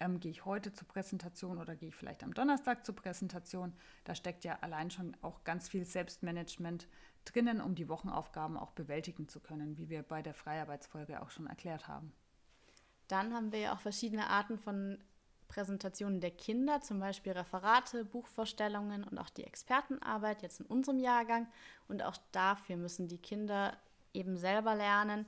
Ähm, 0.00 0.18
gehe 0.18 0.32
ich 0.32 0.44
heute 0.44 0.72
zur 0.72 0.88
Präsentation 0.88 1.58
oder 1.58 1.76
gehe 1.76 1.90
ich 1.90 1.94
vielleicht 1.94 2.24
am 2.24 2.34
Donnerstag 2.34 2.84
zur 2.84 2.96
Präsentation? 2.96 3.72
Da 4.02 4.16
steckt 4.16 4.42
ja 4.42 4.58
allein 4.62 4.90
schon 4.90 5.16
auch 5.22 5.44
ganz 5.44 5.68
viel 5.68 5.84
Selbstmanagement 5.84 6.88
drinnen, 7.24 7.60
um 7.60 7.76
die 7.76 7.88
Wochenaufgaben 7.88 8.56
auch 8.56 8.72
bewältigen 8.72 9.28
zu 9.28 9.38
können, 9.38 9.78
wie 9.78 9.90
wir 9.90 10.02
bei 10.02 10.22
der 10.22 10.34
Freiarbeitsfolge 10.34 11.22
auch 11.22 11.30
schon 11.30 11.46
erklärt 11.46 11.86
haben. 11.86 12.12
Dann 13.12 13.34
haben 13.34 13.52
wir 13.52 13.58
ja 13.58 13.74
auch 13.74 13.80
verschiedene 13.80 14.30
Arten 14.30 14.56
von 14.56 14.98
Präsentationen 15.46 16.22
der 16.22 16.30
Kinder, 16.30 16.80
zum 16.80 16.98
Beispiel 16.98 17.32
Referate, 17.32 18.06
Buchvorstellungen 18.06 19.04
und 19.04 19.18
auch 19.18 19.28
die 19.28 19.44
Expertenarbeit 19.44 20.40
jetzt 20.40 20.60
in 20.60 20.66
unserem 20.66 20.98
Jahrgang. 20.98 21.46
Und 21.88 22.02
auch 22.02 22.16
dafür 22.32 22.78
müssen 22.78 23.08
die 23.08 23.18
Kinder 23.18 23.76
eben 24.14 24.38
selber 24.38 24.74
lernen, 24.74 25.26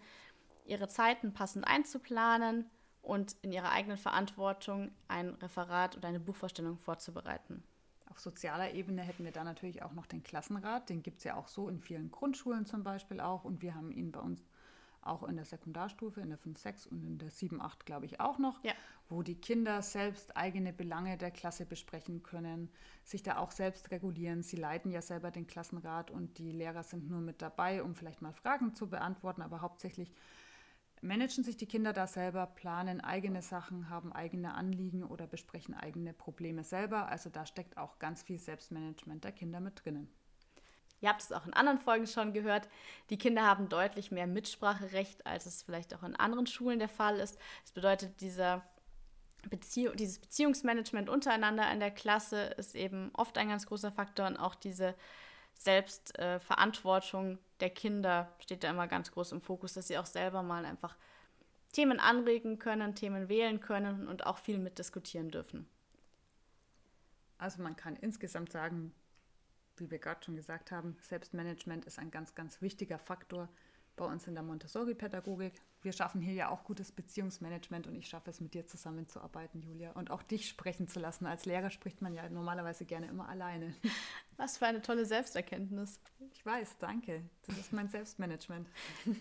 ihre 0.65 0.89
Zeiten 0.89 1.35
passend 1.35 1.67
einzuplanen 1.67 2.71
und 3.03 3.37
in 3.43 3.53
ihrer 3.53 3.73
eigenen 3.73 3.99
Verantwortung 3.99 4.91
ein 5.07 5.35
Referat 5.35 5.95
oder 5.95 6.09
eine 6.09 6.21
Buchvorstellung 6.21 6.79
vorzubereiten. 6.79 7.63
Auf 8.07 8.19
sozialer 8.19 8.73
Ebene 8.73 9.03
hätten 9.03 9.25
wir 9.25 9.33
da 9.33 9.45
natürlich 9.45 9.83
auch 9.83 9.93
noch 9.93 10.07
den 10.07 10.23
Klassenrat. 10.23 10.89
Den 10.89 11.03
gibt 11.03 11.19
es 11.19 11.25
ja 11.25 11.37
auch 11.37 11.49
so 11.49 11.69
in 11.69 11.81
vielen 11.81 12.11
Grundschulen 12.11 12.65
zum 12.65 12.83
Beispiel 12.83 13.21
auch. 13.21 13.45
Und 13.45 13.61
wir 13.61 13.75
haben 13.75 13.91
ihn 13.91 14.11
bei 14.11 14.21
uns 14.21 14.43
auch 15.07 15.23
in 15.23 15.37
der 15.37 15.45
Sekundarstufe, 15.45 16.21
in 16.21 16.31
der 16.31 16.39
5, 16.39 16.59
6 16.59 16.87
und 16.87 17.05
in 17.05 17.19
der 17.19 17.31
7, 17.31 17.61
8, 17.61 17.87
glaube 17.87 18.07
ich, 18.07 18.21
auch 18.21 18.39
noch, 18.39 18.63
ja. 18.65 18.73
wo 19.09 19.23
die 19.23 19.41
Kinder 19.41 19.83
selbst 19.83 20.37
eigene 20.37 20.73
Belange 20.73 21.17
der 21.17 21.31
Klasse 21.31 21.67
besprechen 21.67 22.23
können, 22.23 22.71
sich 23.03 23.23
da 23.23 23.39
auch 23.39 23.51
selbst 23.51 23.91
regulieren. 23.91 24.43
Sie 24.43 24.57
leiten 24.57 24.91
ja 24.91 25.03
selber 25.03 25.31
den 25.31 25.47
Klassenrat 25.47 26.11
und 26.11 26.39
die 26.39 26.53
Lehrer 26.53 26.83
sind 26.83 27.09
nur 27.11 27.21
mit 27.21 27.43
dabei, 27.43 27.83
um 27.83 27.95
vielleicht 27.95 28.23
mal 28.23 28.33
Fragen 28.33 28.75
zu 28.75 28.89
beantworten, 28.89 29.43
aber 29.43 29.61
hauptsächlich 29.61 30.13
managen 31.05 31.45
sich 31.45 31.57
die 31.57 31.67
Kinder 31.67 31.93
da 31.93 32.07
selber, 32.07 32.47
planen 32.47 33.01
eigene 33.01 33.43
Sachen, 33.43 33.91
haben 33.91 34.13
eigene 34.13 34.55
Anliegen 34.55 35.05
oder 35.05 35.27
besprechen 35.27 35.75
eigene 35.75 36.13
Probleme 36.13 36.65
selber. 36.65 37.09
Also 37.09 37.31
da 37.31 37.47
steckt 37.47 37.77
auch 37.77 37.99
ganz 37.99 38.23
viel 38.23 38.39
Selbstmanagement 38.39 39.23
der 39.25 39.33
Kinder 39.33 39.61
mit 39.61 39.85
drinnen. 39.85 40.09
Ihr 41.05 41.11
habt 41.11 41.21
es 41.21 41.33
auch 41.33 41.45
in 41.45 41.53
anderen 41.53 41.79
Folgen 41.79 42.07
schon 42.07 42.33
gehört. 42.33 42.67
Die 43.11 43.19
Kinder 43.19 43.43
haben 43.43 43.69
deutlich 43.69 44.11
mehr 44.11 44.27
Mitspracherecht, 44.27 45.27
als 45.27 45.45
es 45.45 45.63
vielleicht 45.63 45.95
auch 45.95 46.03
in 46.03 46.17
anderen 46.17 46.47
Schulen 46.47 46.79
der 46.79 46.89
Fall 46.89 47.19
ist. 47.19 47.39
Das 47.63 47.73
bedeutet, 47.73 48.23
dieser 48.23 48.63
Beziehung, 49.51 49.95
dieses 49.97 50.19
Beziehungsmanagement 50.19 51.11
untereinander 51.11 51.71
in 51.71 51.79
der 51.79 51.91
Klasse 51.91 52.45
ist 52.57 52.75
eben 52.75 53.11
oft 53.13 53.37
ein 53.37 53.51
ganz 53.51 53.67
großer 53.67 53.93
Faktor 53.93 54.27
und 54.27 54.39
auch 54.39 54.55
diese 54.55 54.95
Selbstverantwortung 55.53 57.35
äh, 57.35 57.39
der 57.61 57.69
Kinder 57.69 58.33
steht 58.39 58.65
da 58.65 58.71
immer 58.71 58.89
ganz 58.89 59.13
groß 59.13 59.33
im 59.33 59.43
Fokus, 59.43 59.75
dass 59.75 59.89
sie 59.89 59.99
auch 59.99 60.07
selber 60.07 60.43
mal 60.43 60.65
einfach 60.65 60.97
Themen 61.73 62.01
anregen 62.01 62.59
können, 62.59 62.95
Themen 62.95 63.29
wählen 63.29 63.61
können 63.61 64.09
und 64.09 64.25
auch 64.25 64.39
viel 64.39 64.57
mitdiskutieren 64.57 65.31
dürfen. 65.31 65.69
Also 67.37 67.63
man 67.63 67.77
kann 67.77 67.95
insgesamt 67.95 68.51
sagen, 68.51 68.95
wie 69.77 69.91
wir 69.91 69.99
gerade 69.99 70.25
schon 70.25 70.37
gesagt 70.37 70.71
haben, 70.71 70.97
Selbstmanagement 71.01 71.85
ist 71.85 71.99
ein 71.99 72.11
ganz, 72.11 72.35
ganz 72.35 72.61
wichtiger 72.63 72.99
Faktor 72.99 73.49
bei 73.97 74.05
uns 74.05 74.27
in 74.27 74.35
der 74.35 74.43
Montessori-Pädagogik. 74.43 75.61
Wir 75.83 75.93
schaffen 75.93 76.21
hier 76.21 76.35
ja 76.35 76.49
auch 76.49 76.65
gutes 76.65 76.91
Beziehungsmanagement 76.91 77.87
und 77.87 77.95
ich 77.95 78.09
schaffe 78.09 78.31
es, 78.31 78.41
mit 78.41 78.55
dir 78.55 78.67
zusammenzuarbeiten, 78.67 79.63
Julia, 79.63 79.93
und 79.93 80.11
auch 80.11 80.23
dich 80.23 80.49
sprechen 80.49 80.89
zu 80.89 80.99
lassen. 80.99 81.27
Als 81.27 81.45
Lehrer 81.45 81.71
spricht 81.71 82.03
man 82.03 82.15
ja 82.15 82.29
normalerweise 82.29 82.85
gerne 82.85 83.07
immer 83.07 83.29
alleine. 83.29 83.75
Was 84.37 84.59
für 84.59 84.67
eine 84.67 84.83
tolle 84.83 85.05
Selbsterkenntnis. 85.05 86.01
Ich 86.33 86.45
weiß, 86.45 86.79
danke. 86.79 87.23
Das 87.47 87.57
ist 87.59 87.73
mein 87.73 87.89
Selbstmanagement. 87.89 88.69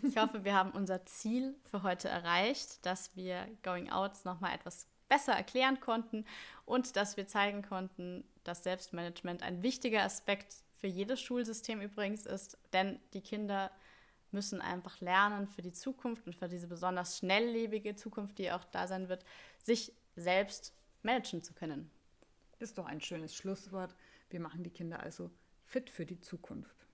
Ich 0.02 0.18
hoffe, 0.18 0.44
wir 0.44 0.56
haben 0.56 0.72
unser 0.72 1.06
Ziel 1.06 1.56
für 1.70 1.84
heute 1.84 2.08
erreicht, 2.10 2.84
dass 2.86 3.16
wir 3.16 3.48
Going 3.62 3.92
Outs 3.92 4.26
nochmal 4.26 4.56
etwas 4.56 4.88
besser 5.10 5.34
erklären 5.34 5.80
konnten 5.80 6.26
und 6.66 6.96
dass 6.96 7.18
wir 7.18 7.28
zeigen 7.28 7.62
konnten, 7.62 8.24
dass 8.43 8.63
Selbstmanagement 8.63 9.43
ein 9.43 9.63
wichtiger 9.63 10.03
Aspekt 10.03 10.56
für 10.77 10.88
jedes 10.88 11.21
Schulsystem 11.21 11.82
übrigens 11.82 12.25
ist, 12.25 12.58
denn 12.73 12.99
die 13.13 13.21
Kinder 13.21 13.71
müssen 14.32 14.62
einfach 14.62 14.99
lernen 14.99 15.47
für 15.47 15.62
die 15.62 15.71
Zukunft 15.71 16.25
und 16.27 16.36
für 16.36 16.49
diese 16.49 16.67
besonders 16.67 17.19
schnelllebige 17.19 17.95
Zukunft, 17.95 18.38
die 18.39 18.51
auch 18.51 18.63
da 18.65 18.88
sein 18.88 19.08
wird, 19.08 19.23
sich 19.60 19.93
selbst 20.15 20.73
managen 21.03 21.43
zu 21.43 21.53
können. 21.53 21.89
Das 22.60 22.69
ist 22.69 22.77
doch 22.77 22.86
ein 22.86 23.01
schönes 23.01 23.36
Schlusswort. 23.36 23.95
Wir 24.29 24.39
machen 24.39 24.63
die 24.63 24.71
Kinder 24.71 24.99
also 24.99 25.29
fit 25.65 25.89
für 25.89 26.06
die 26.06 26.19
Zukunft. 26.19 26.88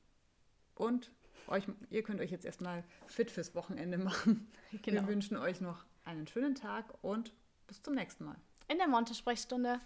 Und 0.76 1.12
euch, 1.48 1.66
ihr 1.90 2.04
könnt 2.04 2.22
euch 2.22 2.32
jetzt 2.32 2.46
erstmal 2.46 2.84
fit 3.08 3.32
fürs 3.32 3.56
Wochenende 3.56 3.98
machen. 3.98 4.52
Genau. 4.84 5.02
Wir 5.02 5.08
wünschen 5.08 5.38
euch 5.38 5.62
noch 5.62 5.86
einen 6.06 6.28
schönen 6.28 6.56
Tag 6.56 6.94
und 7.02 7.34
bis 7.68 7.82
zum 7.82 7.96
nächsten 7.96 8.26
Mal. 8.26 8.36
In 8.68 8.78
der 8.78 8.88
Monte-Sprechstunde. 8.88 9.80